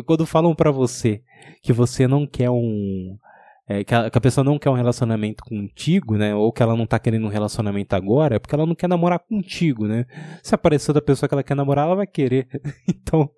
Quando 0.05 0.25
falam 0.25 0.53
para 0.55 0.71
você 0.71 1.23
que 1.61 1.73
você 1.73 2.07
não 2.07 2.27
quer 2.27 2.49
um 2.49 3.17
é, 3.71 3.83
que, 3.83 3.93
a, 3.93 4.09
que, 4.09 4.17
a, 4.17 4.21
pessoa 4.21 4.43
não 4.43 4.57
quer 4.57 4.71
um 4.71 4.73
relacionamento 4.73 5.43
contigo, 5.43 6.17
né? 6.17 6.33
Ou 6.33 6.51
que 6.51 6.63
ela 6.63 6.75
não 6.75 6.87
tá 6.87 6.97
querendo 6.97 7.27
um 7.27 7.29
relacionamento 7.29 7.95
agora, 7.95 8.35
é 8.35 8.39
porque 8.39 8.55
ela 8.55 8.65
não 8.65 8.73
quer 8.73 8.89
namorar 8.89 9.19
contigo, 9.19 9.87
né? 9.87 10.07
Se 10.41 10.55
aparecer 10.55 10.91
da 10.91 10.99
pessoa 10.99 11.29
que 11.29 11.35
ela 11.35 11.43
quer 11.43 11.53
namorar, 11.53 11.85
ela 11.85 11.97
vai 11.97 12.07
querer. 12.07 12.47
então, 12.89 13.29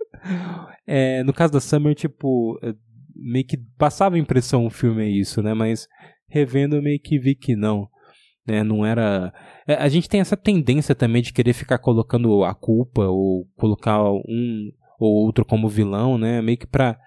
é, 0.87 1.21
no 1.25 1.33
caso 1.33 1.51
da 1.51 1.59
Summer, 1.59 1.93
tipo, 1.93 2.57
é, 2.63 2.73
meio 3.13 3.45
que 3.45 3.57
passava 3.77 4.15
a 4.15 4.19
impressão 4.19 4.65
o 4.65 4.69
filme 4.69 5.03
é 5.03 5.09
isso, 5.09 5.43
né? 5.43 5.53
Mas 5.53 5.85
revendo 6.29 6.77
eu 6.77 6.81
meio 6.81 6.99
que 6.99 7.19
vi 7.19 7.35
que 7.35 7.53
não. 7.53 7.89
Né, 8.47 8.63
não 8.63 8.85
era. 8.85 9.33
É, 9.67 9.75
a 9.75 9.89
gente 9.89 10.07
tem 10.07 10.21
essa 10.21 10.37
tendência 10.37 10.95
também 10.95 11.21
de 11.21 11.33
querer 11.33 11.51
ficar 11.51 11.77
colocando 11.77 12.45
a 12.45 12.55
culpa 12.55 13.03
ou 13.03 13.45
colocar 13.57 14.01
um 14.01 14.71
ou 14.97 15.25
outro 15.25 15.43
como 15.43 15.67
vilão, 15.67 16.17
né? 16.17 16.41
Meio 16.41 16.57
que 16.57 16.67
pra 16.67 16.97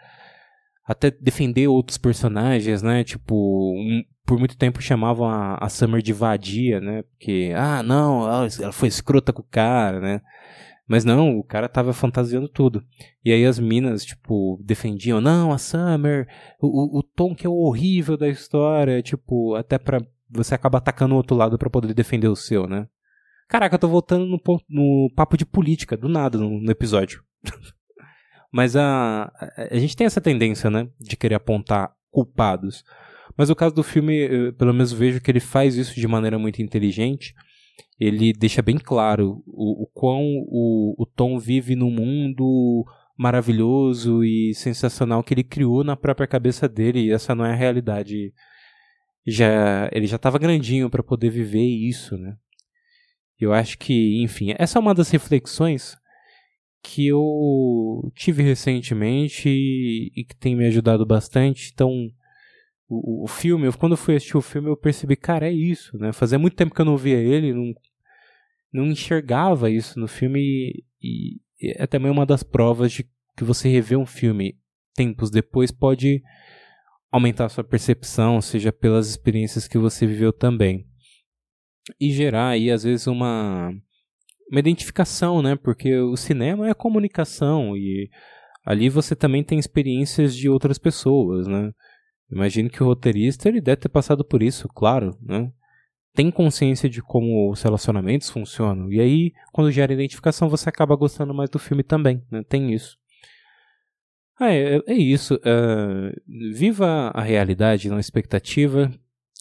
até 0.86 1.10
defender 1.10 1.68
outros 1.68 1.98
personagens, 1.98 2.82
né? 2.82 3.02
Tipo, 3.02 3.34
um, 3.74 4.02
por 4.24 4.38
muito 4.38 4.56
tempo 4.56 4.82
chamavam 4.82 5.28
a, 5.28 5.56
a 5.56 5.68
Summer 5.68 6.02
de 6.02 6.12
vadia, 6.12 6.80
né? 6.80 7.02
Porque, 7.02 7.52
ah, 7.56 7.82
não, 7.82 8.26
ela 8.26 8.72
foi 8.72 8.88
escrota 8.88 9.32
com 9.32 9.42
o 9.42 9.48
cara, 9.50 10.00
né? 10.00 10.20
Mas 10.86 11.04
não, 11.04 11.38
o 11.38 11.44
cara 11.44 11.68
tava 11.68 11.94
fantasiando 11.94 12.46
tudo. 12.46 12.84
E 13.24 13.32
aí 13.32 13.44
as 13.46 13.58
minas, 13.58 14.04
tipo, 14.04 14.60
defendiam, 14.62 15.20
não, 15.20 15.50
a 15.50 15.58
Summer, 15.58 16.28
o, 16.60 16.98
o 16.98 17.02
tom 17.02 17.34
que 17.34 17.46
é 17.46 17.50
horrível 17.50 18.18
da 18.18 18.28
história, 18.28 19.02
tipo, 19.02 19.54
até 19.54 19.78
pra 19.78 20.04
você 20.28 20.54
acabar 20.54 20.78
atacando 20.78 21.14
o 21.14 21.16
outro 21.16 21.36
lado 21.36 21.56
para 21.56 21.70
poder 21.70 21.94
defender 21.94 22.28
o 22.28 22.36
seu, 22.36 22.66
né? 22.66 22.86
Caraca, 23.48 23.74
eu 23.74 23.78
tô 23.78 23.88
voltando 23.88 24.26
no, 24.26 24.40
no 24.68 25.10
papo 25.14 25.36
de 25.36 25.46
política, 25.46 25.96
do 25.96 26.08
nada, 26.08 26.36
no, 26.38 26.60
no 26.60 26.70
episódio. 26.70 27.22
Mas 28.54 28.76
a, 28.76 29.32
a, 29.68 29.76
gente 29.76 29.96
tem 29.96 30.06
essa 30.06 30.20
tendência, 30.20 30.70
né, 30.70 30.88
de 31.00 31.16
querer 31.16 31.34
apontar 31.34 31.92
culpados. 32.08 32.84
Mas 33.36 33.50
o 33.50 33.56
caso 33.56 33.74
do 33.74 33.82
filme, 33.82 34.14
eu, 34.16 34.52
pelo 34.52 34.72
menos 34.72 34.92
vejo 34.92 35.20
que 35.20 35.28
ele 35.28 35.40
faz 35.40 35.74
isso 35.74 35.96
de 35.96 36.06
maneira 36.06 36.38
muito 36.38 36.62
inteligente. 36.62 37.34
Ele 37.98 38.32
deixa 38.32 38.62
bem 38.62 38.78
claro 38.78 39.42
o, 39.44 39.82
o 39.82 39.86
quão 39.92 40.22
o, 40.46 40.94
o 40.96 41.04
Tom 41.04 41.36
vive 41.36 41.74
num 41.74 41.90
mundo 41.90 42.84
maravilhoso 43.18 44.22
e 44.22 44.54
sensacional 44.54 45.24
que 45.24 45.34
ele 45.34 45.42
criou 45.42 45.82
na 45.82 45.96
própria 45.96 46.28
cabeça 46.28 46.68
dele. 46.68 47.06
E 47.06 47.10
essa 47.10 47.34
não 47.34 47.44
é 47.44 47.50
a 47.50 47.56
realidade. 47.56 48.32
Já, 49.26 49.90
ele 49.90 50.06
já 50.06 50.14
estava 50.14 50.38
grandinho 50.38 50.88
para 50.88 51.02
poder 51.02 51.30
viver 51.30 51.66
isso, 51.66 52.16
né? 52.16 52.36
Eu 53.40 53.52
acho 53.52 53.76
que, 53.76 54.22
enfim, 54.22 54.54
essa 54.56 54.78
é 54.78 54.80
uma 54.80 54.94
das 54.94 55.10
reflexões 55.10 55.98
que 56.84 57.06
eu 57.06 58.12
tive 58.14 58.42
recentemente 58.42 59.48
e, 59.48 60.22
que 60.22 60.36
tem 60.36 60.54
me 60.54 60.66
ajudado 60.66 61.06
bastante. 61.06 61.70
Então, 61.72 61.90
o, 62.86 63.24
o, 63.24 63.26
filme, 63.26 63.72
quando 63.72 63.92
eu 63.92 63.96
fui 63.96 64.14
assistir 64.14 64.36
o 64.36 64.42
filme, 64.42 64.68
eu 64.68 64.76
percebi, 64.76 65.16
cara, 65.16 65.48
é 65.48 65.52
isso, 65.52 65.96
né? 65.96 66.12
Fazia 66.12 66.38
muito 66.38 66.54
tempo 66.54 66.74
que 66.74 66.80
eu 66.82 66.84
não 66.84 66.98
via 66.98 67.16
ele, 67.16 67.54
não, 67.54 67.72
não 68.70 68.86
enxergava 68.86 69.70
isso 69.70 69.98
no 69.98 70.06
filme 70.06 70.84
e, 71.02 71.40
e 71.58 71.72
é 71.78 71.86
também 71.86 72.12
uma 72.12 72.26
das 72.26 72.42
provas 72.42 72.92
de 72.92 73.08
que 73.34 73.44
você 73.44 73.66
rever 73.66 73.98
um 73.98 74.06
filme 74.06 74.58
tempos 74.94 75.30
depois 75.30 75.70
pode 75.70 76.22
aumentar 77.10 77.48
sua 77.48 77.64
percepção, 77.64 78.42
seja 78.42 78.70
pelas 78.70 79.08
experiências 79.08 79.66
que 79.66 79.78
você 79.78 80.06
viveu 80.06 80.34
também. 80.34 80.86
E 81.98 82.12
gerar 82.12 82.48
aí, 82.48 82.70
às 82.70 82.84
vezes, 82.84 83.06
uma 83.06 83.72
uma 84.50 84.60
identificação, 84.60 85.42
né? 85.42 85.56
Porque 85.56 85.96
o 85.96 86.16
cinema 86.16 86.68
é 86.68 86.74
comunicação 86.74 87.76
e 87.76 88.10
ali 88.64 88.88
você 88.88 89.14
também 89.14 89.42
tem 89.44 89.58
experiências 89.58 90.34
de 90.34 90.48
outras 90.48 90.78
pessoas, 90.78 91.46
né? 91.46 91.70
Imagino 92.30 92.70
que 92.70 92.82
o 92.82 92.86
roteirista 92.86 93.48
ele 93.48 93.60
deve 93.60 93.82
ter 93.82 93.88
passado 93.88 94.24
por 94.24 94.42
isso, 94.42 94.68
claro, 94.68 95.16
né? 95.22 95.50
Tem 96.14 96.30
consciência 96.30 96.88
de 96.88 97.02
como 97.02 97.50
os 97.50 97.60
relacionamentos 97.62 98.30
funcionam. 98.30 98.90
E 98.92 99.00
aí, 99.00 99.32
quando 99.52 99.70
gera 99.70 99.92
identificação, 99.92 100.48
você 100.48 100.68
acaba 100.68 100.94
gostando 100.96 101.34
mais 101.34 101.50
do 101.50 101.58
filme 101.58 101.82
também, 101.82 102.22
né? 102.30 102.42
Tem 102.48 102.72
isso. 102.72 102.96
Ah, 104.38 104.52
é, 104.52 104.80
é 104.86 104.94
isso. 104.94 105.34
Uh, 105.36 106.52
viva 106.52 107.10
a 107.14 107.20
realidade, 107.20 107.88
não 107.88 107.96
a 107.96 108.00
expectativa. 108.00 108.90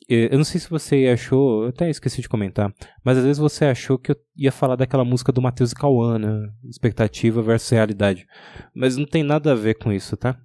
Eu 0.09 0.37
não 0.37 0.43
sei 0.43 0.59
se 0.59 0.69
você 0.69 1.07
achou, 1.07 1.63
eu 1.63 1.69
até 1.69 1.89
esqueci 1.89 2.21
de 2.21 2.27
comentar, 2.27 2.73
mas 3.03 3.17
às 3.17 3.23
vezes 3.23 3.37
você 3.37 3.65
achou 3.65 3.97
que 3.97 4.11
eu 4.11 4.15
ia 4.35 4.51
falar 4.51 4.75
daquela 4.75 5.05
música 5.05 5.31
do 5.31 5.41
Matheus 5.41 5.73
Cauã, 5.73 6.19
né? 6.19 6.49
Expectativa 6.65 7.41
versus 7.41 7.69
realidade. 7.69 8.27
Mas 8.73 8.97
não 8.97 9.05
tem 9.05 9.23
nada 9.23 9.53
a 9.53 9.55
ver 9.55 9.75
com 9.75 9.91
isso, 9.91 10.17
tá? 10.17 10.37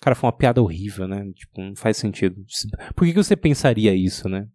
Cara, 0.00 0.14
foi 0.14 0.28
uma 0.28 0.36
piada 0.36 0.62
horrível, 0.62 1.06
né? 1.06 1.30
Tipo, 1.34 1.60
não 1.60 1.76
faz 1.76 1.96
sentido. 1.96 2.36
Por 2.94 3.04
que, 3.04 3.12
que 3.12 3.22
você 3.22 3.36
pensaria 3.36 3.94
isso, 3.94 4.28
né? 4.28 4.48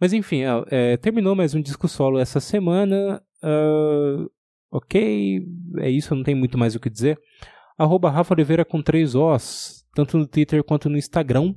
Mas 0.00 0.12
enfim, 0.12 0.42
é, 0.70 0.96
terminou 0.96 1.34
mais 1.34 1.54
um 1.54 1.62
disco 1.62 1.88
solo 1.88 2.18
essa 2.18 2.38
semana. 2.38 3.22
Uh, 3.42 4.30
ok, 4.70 5.44
é 5.78 5.90
isso, 5.90 6.14
não 6.14 6.22
tem 6.22 6.34
muito 6.34 6.58
mais 6.58 6.74
o 6.74 6.80
que 6.80 6.90
dizer. 6.90 7.18
Arroba 7.78 8.10
Rafa 8.10 8.34
Oliveira 8.34 8.64
com 8.64 8.82
três 8.82 9.14
Os, 9.14 9.84
tanto 9.94 10.18
no 10.18 10.26
Twitter 10.26 10.62
quanto 10.62 10.88
no 10.88 10.98
Instagram 10.98 11.54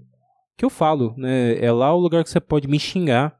que 0.57 0.65
eu 0.65 0.69
falo, 0.69 1.13
né? 1.17 1.57
É 1.59 1.71
lá 1.71 1.93
o 1.93 1.99
lugar 1.99 2.23
que 2.23 2.29
você 2.29 2.39
pode 2.39 2.67
me 2.67 2.79
xingar. 2.79 3.37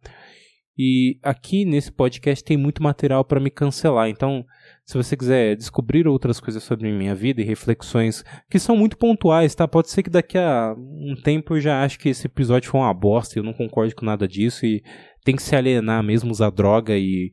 E 0.78 1.17
aqui 1.23 1.63
nesse 1.63 1.89
podcast 1.89 2.43
tem 2.43 2.58
muito 2.58 2.84
material 2.84 3.23
para 3.23 3.39
me 3.39 3.49
cancelar. 3.49 4.10
Então, 4.10 4.45
se 4.84 4.97
você 4.97 5.15
quiser 5.15 5.56
descobrir 5.56 6.06
outras 6.06 6.39
coisas 6.41 6.62
sobre 6.63 6.91
minha 6.91 7.15
vida 7.15 7.41
e 7.41 7.45
reflexões 7.45 8.25
que 8.49 8.60
são 8.60 8.75
muito 8.75 8.97
pontuais, 8.97 9.56
tá? 9.56 9.65
Pode 9.67 9.89
ser 9.89 10.04
que 10.04 10.10
daqui 10.10 10.38
a 10.38 10.75
um 10.78 11.15
tempo 11.23 11.56
eu 11.56 11.62
já 11.62 11.82
ache 11.82 11.97
que 11.97 12.10
esse 12.10 12.28
episódio 12.28 12.69
foi 12.69 12.82
uma 12.82 12.93
bosta, 12.93 13.39
eu 13.39 13.43
não 13.43 13.54
concordo 13.54 13.95
com 13.95 14.06
nada 14.06 14.28
disso 14.28 14.65
e 14.65 14.84
tem 15.23 15.38
que 15.38 15.43
se 15.43 15.56
alienar 15.56 16.04
mesmo, 16.04 16.30
usar 16.30 16.49
droga 16.49 16.97
e, 16.97 17.32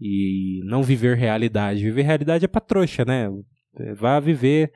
e 0.00 0.60
não 0.64 0.82
viver 0.82 1.16
realidade. 1.16 1.84
Viver 1.84 2.02
realidade 2.02 2.44
é 2.44 2.48
pra 2.48 2.60
trouxa, 2.60 3.04
né? 3.04 3.30
Vá 3.96 4.18
viver 4.18 4.72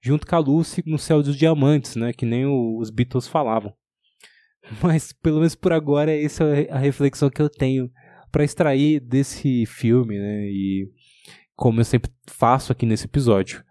junto 0.00 0.26
com 0.26 0.36
a 0.36 0.38
Lucy 0.38 0.82
no 0.86 0.98
céu 0.98 1.22
dos 1.22 1.36
diamantes, 1.36 1.96
né? 1.96 2.14
Que 2.14 2.24
nem 2.24 2.46
os 2.46 2.88
Beatles 2.88 3.28
falavam. 3.28 3.74
Mas 4.80 5.12
pelo 5.12 5.38
menos 5.38 5.54
por 5.54 5.72
agora 5.72 6.14
essa 6.14 6.44
é 6.44 6.70
a 6.70 6.78
reflexão 6.78 7.28
que 7.28 7.42
eu 7.42 7.48
tenho 7.48 7.90
para 8.30 8.44
extrair 8.44 9.00
desse 9.00 9.66
filme, 9.66 10.18
né? 10.18 10.46
E 10.46 10.88
como 11.54 11.80
eu 11.80 11.84
sempre 11.84 12.10
faço 12.26 12.72
aqui 12.72 12.86
nesse 12.86 13.04
episódio, 13.04 13.62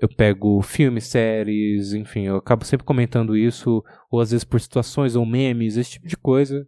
eu 0.00 0.08
pego 0.08 0.62
filmes, 0.62 1.06
séries, 1.06 1.92
enfim, 1.92 2.26
eu 2.26 2.36
acabo 2.36 2.64
sempre 2.64 2.84
comentando 2.86 3.36
isso, 3.36 3.82
ou 4.10 4.20
às 4.20 4.30
vezes 4.30 4.44
por 4.44 4.60
situações 4.60 5.16
ou 5.16 5.26
memes, 5.26 5.76
esse 5.76 5.92
tipo 5.92 6.06
de 6.06 6.16
coisa, 6.16 6.66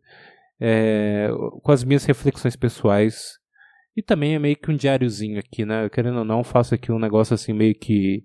é, 0.58 1.28
com 1.62 1.70
as 1.70 1.84
minhas 1.84 2.04
reflexões 2.04 2.56
pessoais. 2.56 3.38
E 3.96 4.02
também 4.02 4.34
é 4.34 4.38
meio 4.38 4.56
que 4.56 4.70
um 4.70 4.76
diáriozinho 4.76 5.38
aqui, 5.38 5.64
né? 5.64 5.88
Querendo 5.88 6.18
ou 6.18 6.24
não, 6.24 6.42
faço 6.42 6.74
aqui 6.74 6.90
um 6.90 6.98
negócio 6.98 7.34
assim 7.34 7.52
meio 7.52 7.74
que 7.74 8.24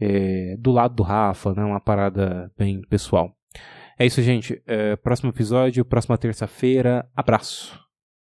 é, 0.00 0.56
do 0.58 0.70
lado 0.70 0.94
do 0.94 1.02
Rafa, 1.02 1.52
né? 1.52 1.64
Uma 1.64 1.80
parada 1.80 2.50
bem 2.56 2.80
pessoal. 2.82 3.36
É 4.00 4.06
isso, 4.06 4.22
gente. 4.22 4.62
É, 4.66 4.96
próximo 4.96 5.28
episódio, 5.28 5.84
próxima 5.84 6.16
terça-feira. 6.16 7.06
Abraço. 7.14 7.89